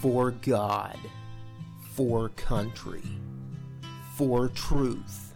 for 0.00 0.30
God, 0.30 0.96
for 1.92 2.30
country, 2.30 3.04
for 4.14 4.48
truth, 4.48 5.34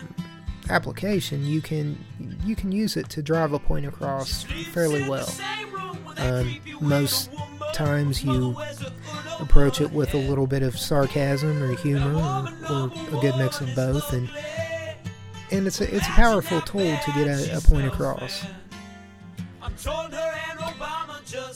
application. 0.69 1.45
You 1.45 1.61
can 1.61 1.97
you 2.43 2.55
can 2.55 2.71
use 2.71 2.97
it 2.97 3.09
to 3.09 3.21
drive 3.21 3.53
a 3.53 3.59
point 3.59 3.85
across 3.85 4.43
fairly 4.43 5.07
well. 5.07 5.29
Um, 6.17 6.59
most 6.81 7.29
times 7.73 8.23
you 8.23 8.55
approach 9.39 9.81
it 9.81 9.91
with 9.91 10.13
a 10.13 10.17
little 10.17 10.47
bit 10.47 10.63
of 10.63 10.77
sarcasm 10.77 11.61
or 11.61 11.75
humor 11.75 12.15
or, 12.69 12.73
or 12.73 12.85
a 12.87 13.21
good 13.21 13.35
mix 13.37 13.59
of 13.59 13.75
both 13.75 14.13
and 14.13 14.29
and 15.51 15.67
it's 15.67 15.81
a, 15.81 15.95
it's 15.95 16.07
a 16.07 16.11
powerful 16.11 16.61
tool 16.61 16.97
to 16.97 17.11
get 17.11 17.27
a, 17.27 17.57
a 17.57 17.61
point 17.61 17.85
across. 17.85 18.45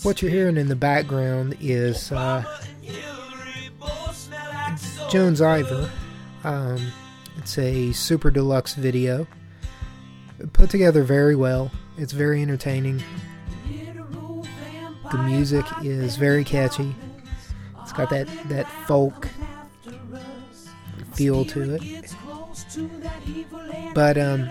What 0.03 0.21
you're 0.21 0.31
hearing 0.31 0.57
in 0.57 0.67
the 0.67 0.75
background 0.75 1.57
is 1.59 2.11
uh, 2.11 2.43
Jones 5.09 5.41
Iver. 5.41 5.89
Um, 6.43 6.91
it's 7.37 7.57
a 7.57 7.91
super 7.93 8.31
deluxe 8.31 8.75
video 8.75 9.27
put 10.53 10.69
together 10.69 11.03
very 11.03 11.35
well. 11.35 11.71
It's 11.97 12.13
very 12.13 12.41
entertaining. 12.41 13.03
The 15.11 15.17
music 15.17 15.65
is 15.83 16.15
very 16.17 16.43
catchy. 16.43 16.95
It's 17.81 17.91
got 17.91 18.09
that, 18.11 18.27
that 18.49 18.69
folk 18.87 19.27
feel 21.13 21.43
to 21.45 21.75
it. 21.75 22.15
But, 23.95 24.17
um, 24.17 24.49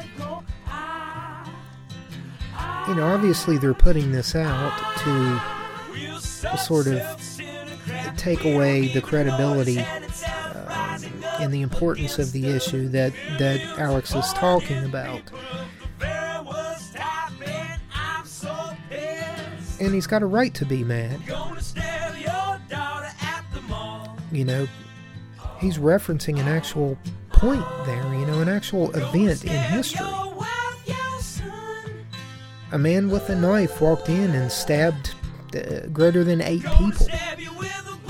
you 2.89 2.95
know, 2.95 3.06
obviously 3.06 3.56
they're 3.56 3.73
putting 3.73 4.11
this 4.11 4.34
out 4.34 4.77
to 4.99 6.59
sort 6.59 6.89
of 6.89 7.01
take 8.17 8.45
away 8.45 8.89
the 8.89 9.01
credibility 9.01 9.84
and 11.41 11.53
the 11.53 11.62
importance 11.62 12.19
of 12.19 12.33
the 12.33 12.48
issue 12.48 12.89
that, 12.89 13.12
that 13.39 13.61
Alex 13.78 14.14
is 14.14 14.33
talking 14.34 14.84
about. 14.84 15.22
And 19.81 19.94
he's 19.94 20.06
got 20.09 20.22
a 20.22 20.27
right 20.27 20.53
to 20.55 20.64
be 20.64 20.83
mad. 20.83 21.20
You 24.33 24.44
know, 24.44 24.69
he's 25.60 25.78
referencing 25.78 26.38
an 26.41 26.48
actual 26.48 26.98
point 27.28 27.65
there, 27.87 28.03
you 28.15 28.27
know, 28.27 28.41
an 28.41 28.48
actual 28.48 28.91
event 28.97 29.44
in 29.44 29.50
history. 29.50 30.04
A 32.72 32.78
man 32.78 33.09
with 33.09 33.31
a 33.31 33.37
knife 33.37 33.81
walked 33.81 34.09
in 34.10 34.31
and 34.34 34.53
stabbed 34.53 35.15
uh, 35.54 35.87
greater 35.91 36.22
than 36.25 36.43
eight 36.43 36.62
people, 36.62 37.06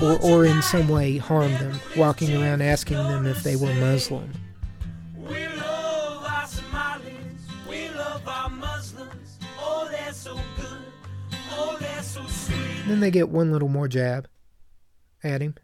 or, 0.03 0.19
or 0.23 0.45
in 0.45 0.61
some 0.63 0.89
way 0.89 1.17
harm 1.17 1.53
them, 1.53 1.79
walking 1.97 2.37
around 2.37 2.63
asking 2.63 2.97
them 2.97 3.27
if 3.27 3.43
they 3.43 3.57
were 3.57 3.73
Muslim. 3.75 4.31
Then 12.87 13.01
they 13.01 13.11
get 13.11 13.29
one 13.29 13.53
little 13.53 13.69
more 13.69 13.87
jab 13.87 14.29
at 15.23 15.43
him. 15.43 15.55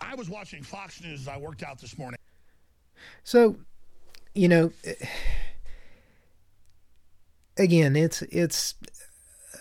I 0.00 0.14
was 0.14 0.30
watching 0.30 0.62
Fox 0.62 1.02
News 1.02 1.20
as 1.20 1.28
I 1.28 1.36
worked 1.36 1.62
out 1.62 1.78
this 1.78 1.98
morning. 1.98 2.18
So, 3.24 3.56
you 4.34 4.48
know, 4.48 4.72
again, 7.58 7.94
it's 7.94 8.22
it's 8.22 8.74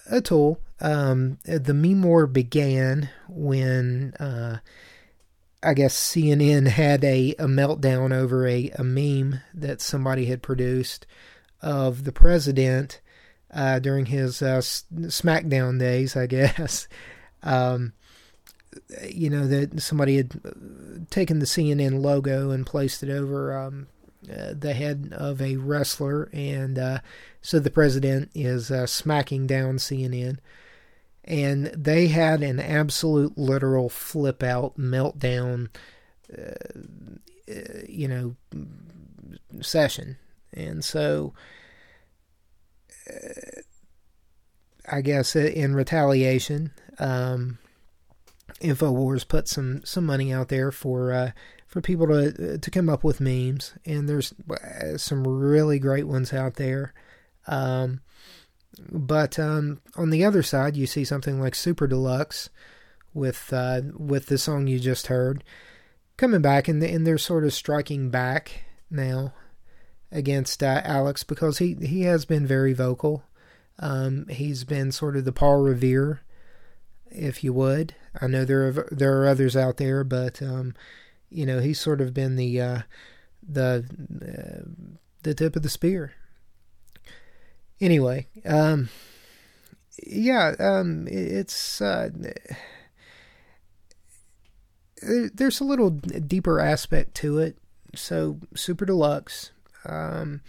a 0.10 0.22
tool. 0.22 0.60
Um, 0.80 1.38
the 1.46 1.74
meme 1.74 2.04
war 2.04 2.28
began 2.28 3.10
when 3.30 4.14
uh, 4.20 4.58
I 5.62 5.74
guess 5.74 5.96
CNN 5.96 6.68
had 6.68 7.04
a, 7.04 7.32
a 7.40 7.46
meltdown 7.46 8.14
over 8.14 8.48
a, 8.48 8.70
a 8.72 8.84
meme 8.84 9.42
that 9.54 9.82
somebody 9.82 10.26
had 10.26 10.42
produced 10.42 11.06
of 11.62 12.04
the 12.04 12.12
president 12.12 13.00
uh, 13.54 13.80
during 13.80 14.08
his 14.08 14.42
uh, 14.42 14.60
SmackDown 14.60 15.80
days, 15.80 16.18
I 16.18 16.28
guess. 16.28 16.88
Um, 17.42 17.94
you 19.08 19.30
know 19.30 19.48
that 19.48 19.82
somebody 19.82 20.18
had 20.18 20.34
taken 21.10 21.40
the 21.40 21.46
CNN 21.46 22.02
logo 22.02 22.50
and 22.50 22.66
placed 22.66 23.04
it 23.04 23.10
over 23.10 23.56
um, 23.58 23.88
uh, 24.32 24.54
the 24.58 24.74
head 24.74 25.10
of 25.12 25.42
a 25.42 25.58
wrestler, 25.58 26.30
and 26.34 26.78
uh, 26.78 27.00
so 27.42 27.60
the 27.60 27.70
president 27.70 28.32
is 28.34 28.72
uh, 28.72 28.86
smacking 28.86 29.48
down 29.48 29.78
CNN. 29.78 30.38
And 31.26 31.68
they 31.68 32.08
had 32.08 32.44
an 32.44 32.60
absolute 32.60 33.38
literal 33.38 33.88
flip 33.88 34.44
out 34.44 34.78
meltdown, 34.78 35.70
uh, 36.38 36.56
you 37.88 38.08
know, 38.10 38.36
session. 39.62 40.18
And 40.54 40.84
so, 40.84 41.34
uh, 43.10 43.62
I 44.92 45.00
guess 45.00 45.36
in 45.36 45.76
retaliation, 45.76 46.72
um, 47.00 47.58
Infowars 48.62 49.28
put 49.28 49.48
some 49.48 49.84
some 49.84 50.06
money 50.06 50.32
out 50.32 50.50
there 50.50 50.72
for 50.72 51.12
uh, 51.12 51.32
for 51.74 51.82
people 51.82 52.06
to 52.06 52.60
to 52.60 52.70
come 52.70 52.88
up 52.88 53.04
with 53.04 53.20
memes, 53.20 53.74
and 53.84 54.08
there's 54.08 54.32
some 54.98 55.28
really 55.28 55.80
great 55.80 56.06
ones 56.06 56.32
out 56.32 56.54
there. 56.54 56.94
Um, 57.48 58.02
but 58.92 59.40
um, 59.40 59.82
on 59.96 60.12
the 60.12 60.24
other 60.24 60.44
side, 60.44 60.78
you 60.78 60.86
see 60.86 61.04
something 61.04 61.42
like 61.42 61.56
Super 61.56 61.88
Deluxe 61.88 62.52
with 63.12 63.52
uh, 63.52 63.82
with 63.98 64.28
the 64.28 64.38
song 64.38 64.68
you 64.68 64.80
just 64.80 65.08
heard 65.08 65.44
coming 66.16 66.44
back, 66.44 66.68
and, 66.68 66.84
and 66.84 67.08
they're 67.08 67.18
sort 67.18 67.44
of 67.44 67.56
striking 67.56 68.12
back 68.12 68.66
now 68.92 69.34
against 70.12 70.62
uh, 70.62 70.80
Alex 70.84 71.24
because 71.24 71.58
he 71.58 71.74
he 71.82 72.04
has 72.04 72.24
been 72.24 72.46
very 72.46 72.74
vocal. 72.74 73.24
Um, 73.80 74.28
he's 74.30 74.64
been 74.64 74.92
sort 74.92 75.18
of 75.18 75.26
the 75.26 75.32
Paul 75.32 75.58
Revere, 75.58 76.22
if 77.10 77.44
you 77.44 77.52
would. 77.52 77.96
I 78.22 78.28
know 78.28 78.46
there 78.46 78.68
are 78.68 78.88
there 78.92 79.24
are 79.24 79.28
others 79.28 79.58
out 79.58 79.78
there, 79.78 80.04
but 80.04 80.40
um, 80.40 80.76
you 81.34 81.46
know 81.46 81.60
he's 81.60 81.80
sort 81.80 82.02
of 82.02 82.14
been 82.14 82.36
the 82.36 82.62
uh, 82.62 82.82
the 83.48 83.86
uh, 84.22 84.70
the 85.24 85.34
tip 85.34 85.56
of 85.56 85.64
the 85.64 85.70
spear. 85.70 86.14
Anyway, 87.82 88.28
um, 88.46 88.90
yeah, 90.06 90.54
um, 90.60 91.08
it's 91.10 91.82
uh, 91.82 92.10
there's 95.02 95.60
a 95.60 95.66
little 95.66 95.90
deeper 95.90 96.60
aspect 96.60 97.16
to 97.16 97.40
it. 97.40 97.58
So 97.96 98.40
Super 98.56 98.86
Deluxe, 98.86 99.52
um, 99.86 100.42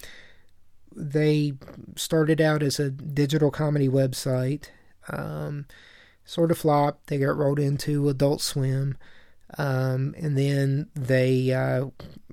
they 0.94 1.54
started 1.96 2.40
out 2.40 2.62
as 2.62 2.78
a 2.78 2.90
digital 2.90 3.50
comedy 3.50 3.88
website. 3.88 4.66
Um, 5.08 5.66
sort 6.24 6.50
of 6.50 6.58
flopped. 6.58 7.08
They 7.08 7.18
got 7.18 7.36
rolled 7.36 7.58
into 7.58 8.08
Adult 8.08 8.40
Swim. 8.40 8.96
Um, 9.56 10.14
and 10.18 10.36
then 10.36 10.88
they 10.94 11.52
uh, 11.52 11.86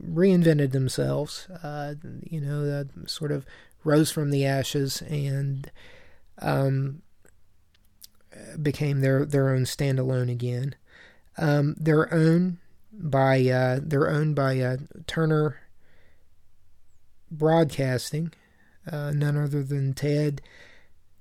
reinvented 0.04 0.72
themselves, 0.72 1.48
uh, 1.64 1.96
you 2.24 2.42
know, 2.42 2.64
uh, 2.64 3.08
sort 3.08 3.32
of 3.32 3.46
rose 3.84 4.12
from 4.12 4.32
the 4.32 4.46
ashes 4.46 5.02
and 5.04 5.72
um, 6.40 7.02
became 8.62 9.02
their, 9.02 9.26
their 9.26 9.50
own 9.50 9.64
standalone 9.64 10.32
again. 10.32 10.76
Um, 11.38 11.76
they're 11.80 12.14
owned 12.14 12.58
by 12.94 13.48
uh, 13.48 13.80
they're 13.82 14.10
owned 14.10 14.36
by 14.36 14.60
uh, 14.60 14.78
Turner 15.08 15.62
Broadcasting, 17.32 18.34
uh, 18.92 19.12
none 19.12 19.38
other 19.38 19.64
than 19.64 19.94
Ted 19.94 20.42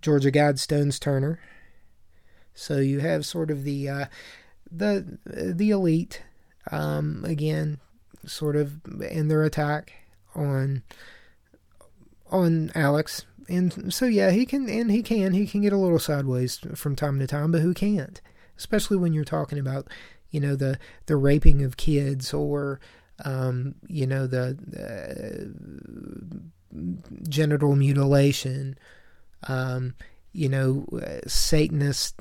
Georgia 0.03 0.33
Guidestones 0.33 0.99
Turner. 0.99 1.39
So 2.55 2.79
you 2.79 2.99
have 3.01 3.25
sort 3.25 3.51
of 3.51 3.63
the 3.63 4.09
the 4.71 5.19
the 5.25 5.71
elite 5.71 6.23
um, 6.71 7.25
again, 7.25 7.79
sort 8.27 8.57
of 8.57 8.81
in 9.01 9.29
their 9.29 9.43
attack 9.43 9.93
on 10.35 10.83
on 12.31 12.71
Alex, 12.75 13.25
and 13.49 13.93
so 13.93 14.07
yeah, 14.07 14.31
he 14.31 14.47
can 14.47 14.69
and 14.69 14.91
he 14.91 15.03
can 15.03 15.33
he 15.33 15.47
can 15.47 15.63
get 15.63 15.73
a 15.73 15.79
little 15.79 15.99
sideways 15.99 16.59
from 16.75 16.97
time 16.97 17.19
to 17.19 17.27
time, 17.27 17.51
but 17.51 17.63
who 17.63 17.75
can't? 17.75 18.21
Especially 18.57 18.97
when 18.97 19.13
you're 19.13 19.25
talking 19.25 19.59
about 19.59 19.89
you 20.31 20.41
know 20.41 20.55
the 20.55 20.79
the 21.07 21.17
raping 21.17 21.63
of 21.63 21.77
kids 21.77 22.33
or 22.33 22.81
um, 23.25 23.75
you 23.89 24.07
know 24.07 24.27
the 24.27 24.57
uh, 24.77 25.51
genital 27.29 27.75
mutilation. 27.75 28.79
Um, 29.49 29.95
you 30.33 30.49
know, 30.49 30.87
uh, 30.93 31.27
Satanists 31.27 32.15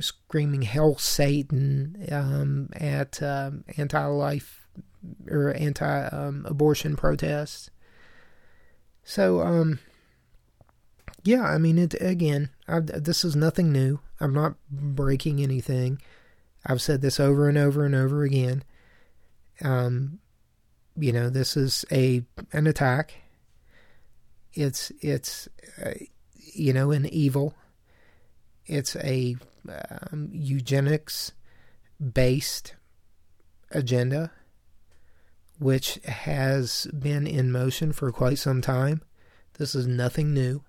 screaming 0.00 0.62
"Hell, 0.62 0.96
Satan" 0.96 2.06
um, 2.10 2.70
at 2.72 3.22
um, 3.22 3.64
anti-life 3.76 4.66
or 5.28 5.54
anti-abortion 5.54 6.96
protests. 6.96 7.70
So, 9.02 9.40
um, 9.40 9.78
yeah, 11.22 11.42
I 11.42 11.58
mean, 11.58 11.78
it 11.78 11.94
again. 12.00 12.50
I, 12.68 12.80
this 12.80 13.24
is 13.24 13.36
nothing 13.36 13.72
new. 13.72 14.00
I'm 14.20 14.32
not 14.32 14.54
breaking 14.70 15.40
anything. 15.40 16.00
I've 16.64 16.82
said 16.82 17.00
this 17.00 17.18
over 17.18 17.48
and 17.48 17.58
over 17.58 17.84
and 17.84 17.94
over 17.94 18.22
again. 18.22 18.64
Um, 19.62 20.18
you 20.96 21.12
know, 21.12 21.30
this 21.30 21.56
is 21.56 21.84
a 21.90 22.22
an 22.52 22.66
attack. 22.66 23.14
It's 24.54 24.92
it's. 25.00 25.48
Uh, 25.82 25.92
you 26.54 26.72
know, 26.72 26.90
an 26.90 27.06
evil. 27.06 27.54
It's 28.66 28.96
a 28.96 29.36
um, 29.68 30.30
eugenics 30.32 31.32
based 32.00 32.74
agenda, 33.70 34.32
which 35.58 36.00
has 36.04 36.86
been 36.98 37.26
in 37.26 37.52
motion 37.52 37.92
for 37.92 38.10
quite 38.12 38.38
some 38.38 38.60
time. 38.60 39.02
This 39.58 39.74
is 39.74 39.86
nothing 39.86 40.32
new. 40.32 40.62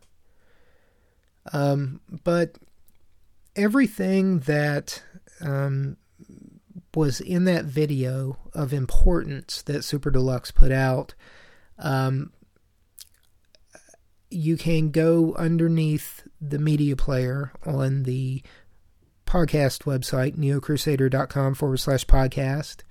Um, 1.54 2.02
but 2.24 2.58
everything 3.56 4.40
that 4.40 5.02
um, 5.42 5.98
was 6.94 7.22
in 7.22 7.46
that 7.46 7.66
video 7.66 8.38
of 8.54 8.74
importance 8.74 9.62
that 9.64 9.84
Super 9.84 10.12
Deluxe 10.12 10.52
put 10.52 10.72
out 10.72 11.14
um, 11.80 12.32
you 14.32 14.56
can 14.56 14.92
go 14.92 15.36
underneath 15.36 16.28
the 16.40 16.58
media 16.58 16.96
player 16.96 17.52
on 17.66 18.04
the 18.04 18.42
podcast 19.26 19.84
website, 19.84 20.38
neocrusader.com 20.38 21.54
forward 21.54 21.78
slash 21.78 22.06
podcast. 22.06 22.84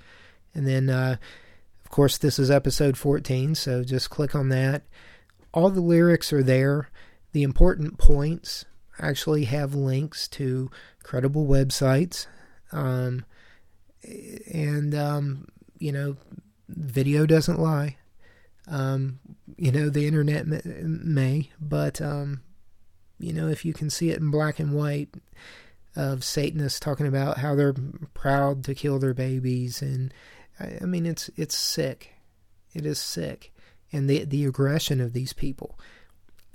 And 0.54 0.66
then, 0.66 0.90
uh, 0.90 1.16
of 1.82 1.90
course, 1.90 2.18
this 2.18 2.38
is 2.38 2.50
episode 2.50 2.96
14, 2.96 3.54
so 3.54 3.82
just 3.82 4.10
click 4.10 4.34
on 4.34 4.50
that. 4.50 4.82
All 5.52 5.70
the 5.70 5.80
lyrics 5.80 6.32
are 6.32 6.42
there. 6.42 6.90
The 7.32 7.42
important 7.42 7.98
points 7.98 8.66
actually 8.98 9.44
have 9.44 9.74
links 9.74 10.28
to 10.28 10.70
credible 11.02 11.46
websites. 11.46 12.26
Um, 12.70 13.24
and, 14.02 14.94
um, 14.94 15.48
you 15.78 15.92
know, 15.92 16.16
video 16.68 17.26
doesn't 17.26 17.58
lie. 17.58 17.96
Um, 18.68 19.18
you 19.60 19.70
know, 19.70 19.90
the 19.90 20.06
internet 20.06 20.46
may, 20.64 21.50
but, 21.60 22.00
um, 22.00 22.40
you 23.18 23.34
know, 23.34 23.46
if 23.46 23.62
you 23.62 23.74
can 23.74 23.90
see 23.90 24.08
it 24.08 24.18
in 24.18 24.30
black 24.30 24.58
and 24.58 24.72
white 24.72 25.10
of 25.94 26.24
Satanists 26.24 26.80
talking 26.80 27.06
about 27.06 27.36
how 27.36 27.54
they're 27.54 27.74
proud 28.14 28.64
to 28.64 28.74
kill 28.74 28.98
their 28.98 29.12
babies, 29.12 29.82
and 29.82 30.14
I, 30.58 30.86
mean, 30.86 31.04
it's 31.04 31.28
it's 31.36 31.58
sick. 31.58 32.14
It 32.72 32.86
is 32.86 32.98
sick, 32.98 33.52
and 33.92 34.08
the 34.08 34.24
the 34.24 34.46
aggression 34.46 34.98
of 34.98 35.12
these 35.12 35.34
people. 35.34 35.78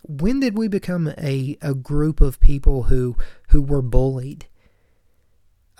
When 0.02 0.40
did 0.40 0.58
we 0.58 0.68
become 0.68 1.14
a 1.16 1.60
a 1.62 1.76
group 1.76 2.22
of 2.22 2.40
people 2.40 2.84
who 2.84 3.18
who 3.50 3.62
were 3.62 3.84
bullied? 3.84 4.48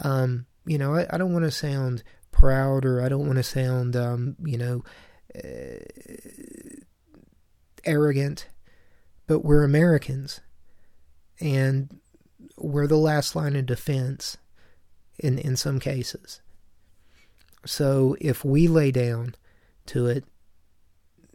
Um, 0.04 0.46
you 0.68 0.78
know, 0.78 0.94
I, 0.94 1.08
I 1.10 1.18
don't 1.18 1.34
want 1.34 1.46
to 1.46 1.52
sound 1.52 2.04
proud 2.32 2.86
or 2.86 3.02
I 3.02 3.10
don't 3.10 3.26
want 3.26 3.38
to 3.38 3.44
sound, 3.44 3.96
um, 3.96 4.36
you 4.44 4.60
know, 4.60 4.84
uh, 5.36 5.80
arrogant, 7.86 8.48
but 9.28 9.40
we're 9.40 9.64
Americans, 9.64 10.42
and 11.40 12.00
we're 12.58 12.88
the 12.88 12.98
last 12.98 13.36
line 13.36 13.56
of 13.56 13.66
defense 13.66 14.38
in 15.20 15.38
in 15.38 15.56
some 15.56 15.80
cases. 15.80 16.42
So 17.66 18.16
if 18.22 18.46
we 18.46 18.68
lay 18.68 18.92
down 18.92 19.36
to 19.88 20.08
it, 20.08 20.26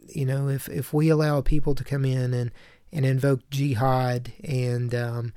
you 0.07 0.25
know, 0.25 0.47
if 0.47 0.69
if 0.69 0.93
we 0.93 1.09
allow 1.09 1.41
people 1.41 1.75
to 1.75 1.83
come 1.83 2.05
in 2.05 2.33
and 2.33 2.51
and 2.91 3.05
invoke 3.05 3.49
jihad 3.49 4.33
and 4.43 4.93
um, 4.93 5.33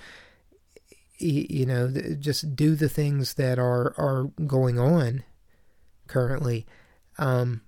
you 1.18 1.64
know 1.64 1.92
just 2.18 2.56
do 2.56 2.74
the 2.74 2.88
things 2.88 3.34
that 3.34 3.58
are 3.58 3.94
are 3.98 4.30
going 4.46 4.78
on 4.78 5.24
currently, 6.06 6.66
um, 7.18 7.62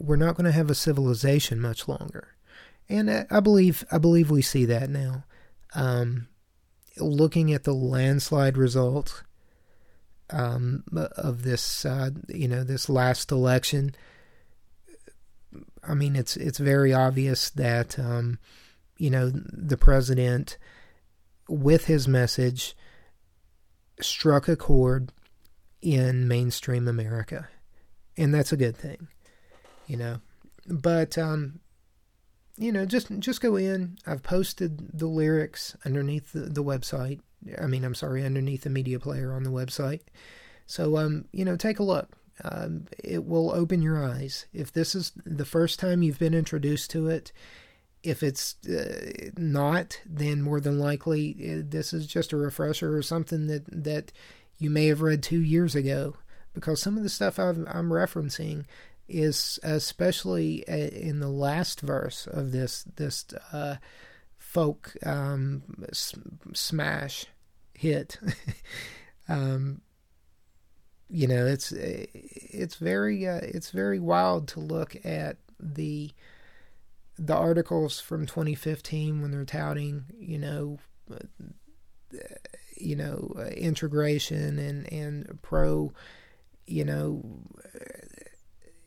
we're 0.00 0.16
not 0.16 0.34
going 0.34 0.46
to 0.46 0.52
have 0.52 0.70
a 0.70 0.74
civilization 0.74 1.60
much 1.60 1.86
longer. 1.86 2.28
And 2.88 3.26
I 3.30 3.40
believe 3.40 3.84
I 3.92 3.98
believe 3.98 4.30
we 4.30 4.42
see 4.42 4.64
that 4.64 4.90
now. 4.90 5.24
Um, 5.74 6.26
looking 6.96 7.52
at 7.52 7.62
the 7.62 7.74
landslide 7.74 8.56
results 8.56 9.22
um, 10.30 10.82
of 11.16 11.44
this, 11.44 11.84
uh, 11.84 12.10
you 12.28 12.48
know, 12.48 12.64
this 12.64 12.88
last 12.88 13.30
election, 13.30 13.94
I 15.86 15.94
mean, 15.94 16.16
it's 16.16 16.36
it's 16.36 16.58
very 16.58 16.92
obvious 16.92 17.50
that 17.50 17.96
um, 17.98 18.38
you 18.96 19.10
know 19.10 19.30
the 19.30 19.76
president, 19.76 20.58
with 21.48 21.84
his 21.84 22.08
message, 22.08 22.74
struck 24.00 24.48
a 24.48 24.56
chord 24.56 25.12
in 25.80 26.26
mainstream 26.26 26.88
America, 26.88 27.48
and 28.16 28.34
that's 28.34 28.52
a 28.52 28.56
good 28.56 28.76
thing 28.76 29.08
you 29.90 29.96
know. 29.96 30.20
But 30.66 31.18
um, 31.18 31.60
you 32.56 32.70
know, 32.70 32.86
just 32.86 33.10
just 33.18 33.40
go 33.40 33.56
in. 33.56 33.98
I've 34.06 34.22
posted 34.22 34.96
the 34.96 35.08
lyrics 35.08 35.76
underneath 35.84 36.32
the, 36.32 36.40
the 36.40 36.62
website. 36.62 37.20
I 37.60 37.66
mean, 37.66 37.84
I'm 37.84 37.94
sorry, 37.94 38.24
underneath 38.24 38.62
the 38.62 38.70
media 38.70 39.00
player 39.00 39.32
on 39.32 39.42
the 39.42 39.50
website. 39.50 40.02
So 40.66 40.96
um, 40.96 41.24
you 41.32 41.44
know, 41.44 41.56
take 41.56 41.80
a 41.80 41.84
look. 41.84 42.16
Um, 42.44 42.86
it 43.02 43.26
will 43.26 43.50
open 43.50 43.82
your 43.82 44.02
eyes. 44.02 44.46
If 44.52 44.72
this 44.72 44.94
is 44.94 45.12
the 45.26 45.44
first 45.44 45.78
time 45.78 46.02
you've 46.02 46.18
been 46.18 46.32
introduced 46.32 46.90
to 46.92 47.08
it, 47.08 47.32
if 48.02 48.22
it's 48.22 48.56
uh, 48.66 49.30
not, 49.36 50.00
then 50.06 50.40
more 50.40 50.60
than 50.60 50.78
likely 50.78 51.36
uh, 51.40 51.62
this 51.66 51.92
is 51.92 52.06
just 52.06 52.32
a 52.32 52.36
refresher 52.36 52.96
or 52.96 53.02
something 53.02 53.48
that 53.48 53.64
that 53.84 54.12
you 54.58 54.70
may 54.70 54.86
have 54.86 55.02
read 55.02 55.22
two 55.22 55.40
years 55.40 55.74
ago. 55.74 56.14
Because 56.52 56.82
some 56.82 56.96
of 56.96 57.04
the 57.04 57.08
stuff 57.08 57.38
i 57.38 57.48
am 57.48 57.90
referencing 57.90 58.64
is 59.10 59.58
especially 59.62 60.66
uh, 60.68 60.74
in 60.74 61.20
the 61.20 61.28
last 61.28 61.80
verse 61.80 62.26
of 62.26 62.52
this 62.52 62.84
this 62.96 63.26
uh, 63.52 63.76
folk 64.38 64.94
um, 65.04 65.62
smash 65.92 67.26
hit. 67.74 68.18
um, 69.28 69.80
you 71.08 71.26
know, 71.26 71.46
it's 71.46 71.72
it's 71.72 72.76
very 72.76 73.26
uh, 73.26 73.40
it's 73.42 73.70
very 73.70 73.98
wild 73.98 74.46
to 74.48 74.60
look 74.60 74.96
at 75.04 75.38
the 75.58 76.12
the 77.18 77.36
articles 77.36 78.00
from 78.00 78.24
2015 78.26 79.20
when 79.20 79.30
they're 79.30 79.44
touting, 79.44 80.04
you 80.18 80.38
know, 80.38 80.78
uh, 81.12 81.18
you 82.76 82.96
know, 82.96 83.34
uh, 83.36 83.42
integration 83.42 84.58
and 84.58 84.90
and 84.92 85.38
pro, 85.42 85.92
you 86.66 86.84
know, 86.84 87.22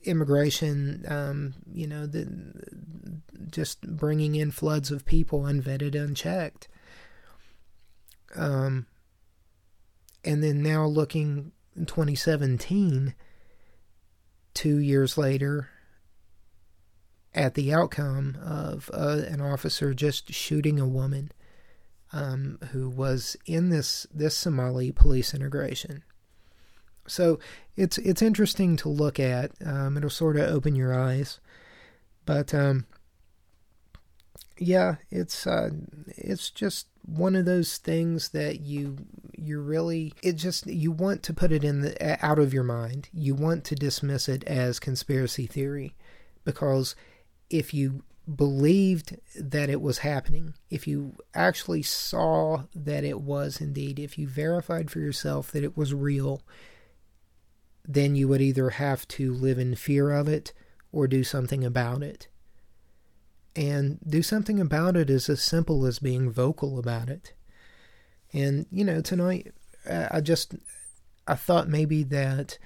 immigration, 0.03 1.05
um, 1.07 1.53
you 1.71 1.87
know, 1.87 2.05
the, 2.05 2.27
just 3.49 3.81
bringing 3.81 4.35
in 4.35 4.51
floods 4.51 4.91
of 4.91 5.05
people 5.05 5.41
unvetted, 5.41 5.95
unchecked. 5.95 6.67
Um, 8.35 8.87
and 10.23 10.43
then 10.43 10.61
now 10.63 10.85
looking 10.85 11.51
in 11.75 11.85
2017, 11.85 13.13
two 14.53 14.77
years 14.77 15.17
later, 15.17 15.69
at 17.33 17.55
the 17.55 17.73
outcome 17.73 18.37
of 18.43 18.89
uh, 18.93 19.21
an 19.27 19.41
officer 19.41 19.93
just 19.93 20.31
shooting 20.33 20.79
a 20.79 20.87
woman 20.87 21.31
um, 22.11 22.59
who 22.71 22.89
was 22.89 23.35
in 23.45 23.69
this 23.69 24.05
this 24.13 24.37
Somali 24.37 24.91
police 24.91 25.33
integration. 25.33 26.03
So 27.07 27.39
it's 27.75 27.97
it's 27.97 28.21
interesting 28.21 28.75
to 28.77 28.89
look 28.89 29.19
at. 29.19 29.51
Um, 29.65 29.97
it'll 29.97 30.09
sort 30.09 30.37
of 30.37 30.49
open 30.49 30.75
your 30.75 30.97
eyes, 30.97 31.39
but 32.25 32.53
um, 32.53 32.85
yeah, 34.57 34.95
it's 35.11 35.45
uh, 35.47 35.71
it's 36.07 36.49
just 36.49 36.87
one 37.05 37.35
of 37.35 37.45
those 37.45 37.77
things 37.77 38.29
that 38.29 38.61
you 38.61 38.97
you 39.37 39.59
really 39.59 40.13
it 40.21 40.33
just 40.33 40.65
you 40.67 40.91
want 40.91 41.23
to 41.23 41.33
put 41.33 41.51
it 41.51 41.63
in 41.63 41.81
the 41.81 42.25
out 42.25 42.39
of 42.39 42.53
your 42.53 42.63
mind. 42.63 43.09
You 43.13 43.35
want 43.35 43.63
to 43.65 43.75
dismiss 43.75 44.29
it 44.29 44.43
as 44.45 44.79
conspiracy 44.79 45.47
theory 45.47 45.95
because 46.45 46.95
if 47.49 47.73
you 47.73 48.03
believed 48.33 49.17
that 49.37 49.69
it 49.69 49.81
was 49.81 49.99
happening, 49.99 50.53
if 50.69 50.87
you 50.87 51.15
actually 51.35 51.81
saw 51.81 52.63
that 52.73 53.03
it 53.03 53.21
was 53.21 53.59
indeed, 53.59 53.99
if 53.99 54.17
you 54.17 54.27
verified 54.27 54.89
for 54.89 54.99
yourself 54.99 55.51
that 55.51 55.63
it 55.63 55.75
was 55.75 55.93
real, 55.93 56.41
then 57.85 58.15
you 58.15 58.27
would 58.27 58.41
either 58.41 58.71
have 58.71 59.07
to 59.09 59.33
live 59.33 59.59
in 59.59 59.75
fear 59.75 60.11
of 60.11 60.27
it 60.27 60.53
or 60.91 61.07
do 61.07 61.23
something 61.23 61.63
about 61.63 62.01
it. 62.01 62.27
And 63.55 63.99
do 64.07 64.23
something 64.23 64.59
about 64.59 64.95
it 64.95 65.09
is 65.09 65.29
as 65.29 65.41
simple 65.41 65.85
as 65.85 65.99
being 65.99 66.31
vocal 66.31 66.79
about 66.79 67.09
it. 67.09 67.33
And, 68.31 68.65
you 68.71 68.83
know, 68.83 69.01
tonight 69.01 69.53
I 69.89 70.21
just 70.21 70.55
I 71.27 71.35
thought 71.35 71.67
maybe 71.67 72.03
that 72.03 72.57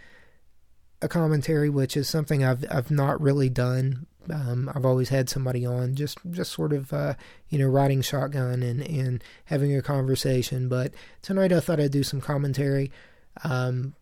a 1.01 1.07
commentary, 1.07 1.69
which 1.69 1.95
is 1.95 2.07
something 2.07 2.43
I've 2.43 2.65
I've 2.69 2.91
not 2.91 3.21
really 3.21 3.50
done. 3.50 4.07
Um, 4.29 4.69
I've 4.75 4.86
always 4.86 5.09
had 5.09 5.29
somebody 5.29 5.65
on, 5.65 5.95
just 5.95 6.19
just 6.31 6.51
sort 6.51 6.74
of 6.74 6.91
uh, 6.91 7.13
you 7.50 7.59
know 7.59 7.67
riding 7.67 8.01
shotgun 8.01 8.63
and 8.63 8.81
and 8.81 9.24
having 9.45 9.75
a 9.75 9.81
conversation. 9.81 10.67
But 10.69 10.93
tonight 11.21 11.53
I 11.53 11.59
thought 11.59 11.79
I'd 11.79 11.91
do 11.91 12.03
some 12.03 12.21
commentary. 12.21 12.91
Um, 13.43 13.95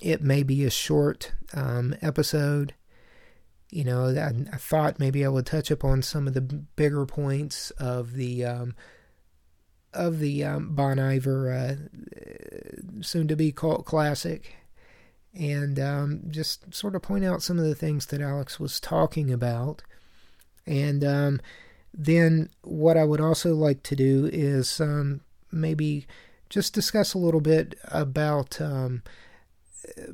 it 0.00 0.22
may 0.22 0.42
be 0.42 0.64
a 0.64 0.70
short 0.70 1.32
um, 1.54 1.94
episode. 2.02 2.74
You 3.70 3.84
know, 3.84 4.06
I, 4.06 4.54
I, 4.54 4.56
thought 4.56 4.98
maybe 4.98 5.24
I 5.24 5.28
would 5.28 5.46
touch 5.46 5.70
upon 5.70 6.02
some 6.02 6.26
of 6.26 6.34
the 6.34 6.40
bigger 6.40 7.04
points 7.04 7.70
of 7.72 8.14
the 8.14 8.44
um, 8.44 8.74
of 9.92 10.20
the 10.20 10.44
um, 10.44 10.74
Bon 10.74 10.98
Iver 10.98 11.52
uh, 11.52 13.02
soon 13.02 13.28
to 13.28 13.36
be 13.36 13.52
cult 13.52 13.84
classic, 13.84 14.54
and 15.34 15.78
um, 15.78 16.22
just 16.28 16.72
sort 16.74 16.94
of 16.94 17.02
point 17.02 17.24
out 17.24 17.42
some 17.42 17.58
of 17.58 17.64
the 17.64 17.74
things 17.74 18.06
that 18.06 18.22
Alex 18.22 18.58
was 18.58 18.80
talking 18.80 19.30
about, 19.30 19.82
and 20.66 21.04
um, 21.04 21.40
then 21.92 22.48
what 22.62 22.96
I 22.96 23.04
would 23.04 23.20
also 23.20 23.54
like 23.54 23.82
to 23.84 23.96
do 23.96 24.30
is 24.32 24.80
um, 24.80 25.20
maybe 25.52 26.06
just 26.48 26.72
discuss 26.72 27.12
a 27.12 27.18
little 27.18 27.40
bit 27.40 27.74
about 27.84 28.60
um, 28.62 29.02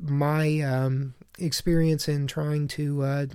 my 0.01 0.61
um, 0.61 1.15
experience 1.39 2.09
in 2.09 2.27
trying 2.27 2.69
to 2.69 3.03
uh, 3.03 3.27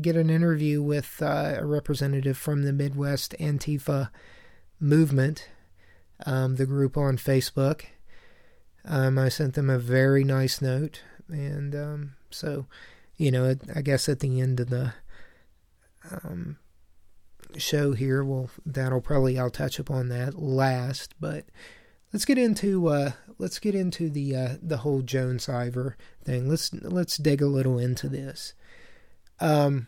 get 0.00 0.16
an 0.16 0.30
interview 0.30 0.82
with 0.82 1.22
uh, 1.22 1.56
a 1.58 1.66
representative 1.66 2.36
from 2.36 2.62
the 2.62 2.72
Midwest 2.72 3.34
Antifa 3.40 4.10
movement, 4.80 5.48
um, 6.26 6.56
the 6.56 6.66
group 6.66 6.96
on 6.96 7.16
Facebook. 7.16 7.84
Um, 8.84 9.18
I 9.18 9.28
sent 9.28 9.54
them 9.54 9.70
a 9.70 9.78
very 9.78 10.24
nice 10.24 10.62
note, 10.62 11.02
and 11.28 11.74
um, 11.74 12.14
so, 12.30 12.66
you 13.16 13.30
know, 13.30 13.54
I 13.74 13.82
guess 13.82 14.08
at 14.08 14.20
the 14.20 14.40
end 14.40 14.60
of 14.60 14.70
the 14.70 14.94
um, 16.10 16.58
show 17.56 17.92
here, 17.92 18.24
well, 18.24 18.50
that'll 18.64 19.00
probably 19.00 19.38
I'll 19.38 19.50
touch 19.50 19.78
upon 19.78 20.08
that 20.08 20.38
last, 20.38 21.14
but 21.20 21.44
let's 22.12 22.24
get 22.24 22.38
into 22.38 22.88
uh, 22.88 23.12
let's 23.38 23.58
get 23.58 23.74
into 23.74 24.08
the 24.08 24.34
uh, 24.36 24.54
the 24.62 24.78
whole 24.78 25.02
Jones 25.02 25.48
Iver 25.48 25.96
thing. 26.24 26.48
Let's 26.48 26.72
let's 26.72 27.16
dig 27.16 27.42
a 27.42 27.46
little 27.46 27.78
into 27.78 28.08
this. 28.08 28.54
Um, 29.40 29.86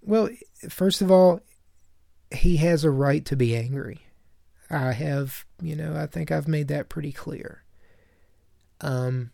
well, 0.00 0.28
first 0.68 1.00
of 1.00 1.10
all, 1.10 1.40
he 2.30 2.56
has 2.58 2.84
a 2.84 2.90
right 2.90 3.24
to 3.26 3.36
be 3.36 3.56
angry. 3.56 4.00
I 4.70 4.92
have, 4.92 5.44
you 5.60 5.76
know, 5.76 5.94
I 5.94 6.06
think 6.06 6.30
I've 6.30 6.48
made 6.48 6.68
that 6.68 6.88
pretty 6.88 7.12
clear. 7.12 7.62
Um, 8.80 9.30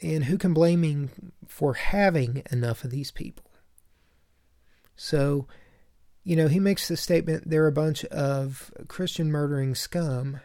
and 0.00 0.24
who 0.24 0.38
can 0.38 0.54
blame 0.54 0.82
him 0.82 1.32
for 1.46 1.74
having 1.74 2.42
enough 2.50 2.84
of 2.84 2.90
these 2.90 3.10
people? 3.10 3.50
So, 4.94 5.46
you 6.24 6.36
know, 6.36 6.48
he 6.48 6.60
makes 6.60 6.88
the 6.88 6.96
statement 6.96 7.50
they're 7.50 7.66
a 7.66 7.72
bunch 7.72 8.04
of 8.06 8.72
Christian 8.88 9.30
murdering 9.30 9.74
scum. 9.74 10.40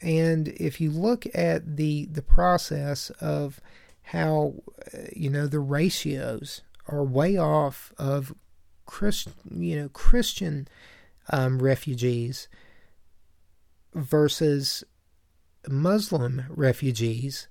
And 0.00 0.48
if 0.48 0.80
you 0.80 0.90
look 0.90 1.26
at 1.34 1.76
the 1.76 2.06
the 2.06 2.22
process 2.22 3.10
of 3.20 3.60
how 4.02 4.54
uh, 4.94 4.98
you 5.14 5.30
know 5.30 5.46
the 5.46 5.60
ratios 5.60 6.62
are 6.88 7.04
way 7.04 7.36
off 7.36 7.92
of 7.98 8.34
Christ, 8.86 9.28
you 9.50 9.80
know, 9.80 9.88
Christian 9.88 10.68
um, 11.30 11.58
refugees 11.58 12.48
versus 13.94 14.84
Muslim 15.68 16.44
refugees, 16.48 17.48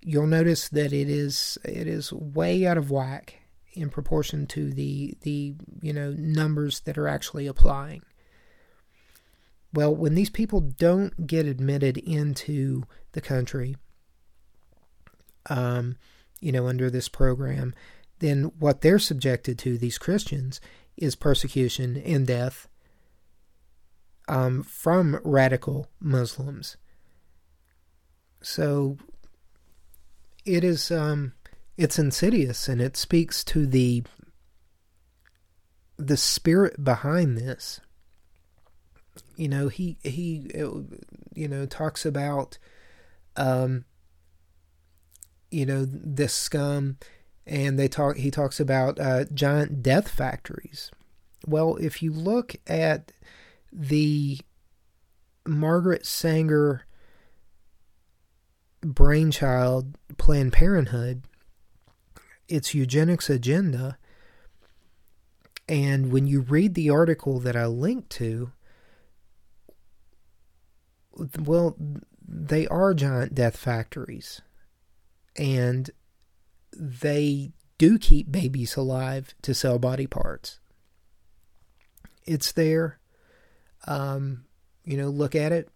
you'll 0.00 0.26
notice 0.26 0.68
that 0.68 0.92
it 0.92 1.08
is 1.08 1.58
it 1.64 1.86
is 1.86 2.12
way 2.12 2.66
out 2.66 2.78
of 2.78 2.90
whack 2.90 3.40
in 3.78 3.90
proportion 3.90 4.46
to 4.48 4.70
the 4.72 5.16
the 5.22 5.54
you 5.80 5.92
know 5.92 6.12
numbers 6.16 6.80
that 6.80 6.98
are 6.98 7.08
actually 7.08 7.46
applying. 7.46 8.02
Well, 9.72 9.94
when 9.94 10.14
these 10.14 10.30
people 10.30 10.60
don't 10.60 11.26
get 11.26 11.46
admitted 11.46 11.98
into 11.98 12.84
the 13.12 13.20
country, 13.20 13.76
um, 15.50 15.96
you 16.40 16.52
know, 16.52 16.66
under 16.66 16.88
this 16.90 17.08
program, 17.08 17.74
then 18.20 18.44
what 18.58 18.80
they're 18.80 18.98
subjected 18.98 19.58
to, 19.60 19.76
these 19.76 19.98
Christians, 19.98 20.60
is 20.96 21.14
persecution 21.14 21.96
and 21.98 22.26
death 22.26 22.68
um, 24.26 24.62
from 24.62 25.20
radical 25.24 25.88
Muslims. 26.00 26.76
So 28.40 28.98
it 30.44 30.64
is 30.64 30.90
um, 30.90 31.32
it's 31.78 31.98
insidious 31.98 32.68
and 32.68 32.82
it 32.82 32.96
speaks 32.96 33.44
to 33.44 33.64
the 33.64 34.02
the 35.96 36.16
spirit 36.16 36.82
behind 36.82 37.38
this. 37.38 37.80
You 39.36 39.48
know 39.48 39.68
he 39.68 39.96
he 40.02 40.50
you 41.34 41.48
know 41.48 41.66
talks 41.66 42.04
about 42.04 42.58
um 43.36 43.84
you 45.50 45.64
know 45.64 45.86
this 45.88 46.34
scum 46.34 46.98
and 47.46 47.78
they 47.78 47.88
talk 47.88 48.16
he 48.16 48.30
talks 48.30 48.58
about 48.58 48.98
uh, 48.98 49.24
giant 49.32 49.82
death 49.82 50.08
factories. 50.08 50.90
Well 51.46 51.76
if 51.76 52.02
you 52.02 52.12
look 52.12 52.56
at 52.66 53.12
the 53.72 54.38
margaret 55.46 56.04
sanger 56.04 56.84
brainchild 58.82 59.96
planned 60.18 60.52
parenthood 60.52 61.22
its 62.48 62.74
eugenics 62.74 63.30
agenda. 63.30 63.98
And 65.68 66.10
when 66.10 66.26
you 66.26 66.40
read 66.40 66.74
the 66.74 66.90
article 66.90 67.38
that 67.40 67.56
I 67.56 67.66
linked 67.66 68.10
to, 68.10 68.52
well, 71.38 71.76
they 72.26 72.66
are 72.68 72.94
giant 72.94 73.34
death 73.34 73.56
factories. 73.56 74.40
And 75.36 75.90
they 76.72 77.52
do 77.76 77.98
keep 77.98 78.30
babies 78.30 78.76
alive 78.76 79.34
to 79.42 79.54
sell 79.54 79.78
body 79.78 80.06
parts. 80.06 80.58
It's 82.26 82.52
there. 82.52 82.98
Um, 83.86 84.44
you 84.84 84.96
know, 84.96 85.08
look 85.08 85.34
at 85.34 85.52
it. 85.52 85.70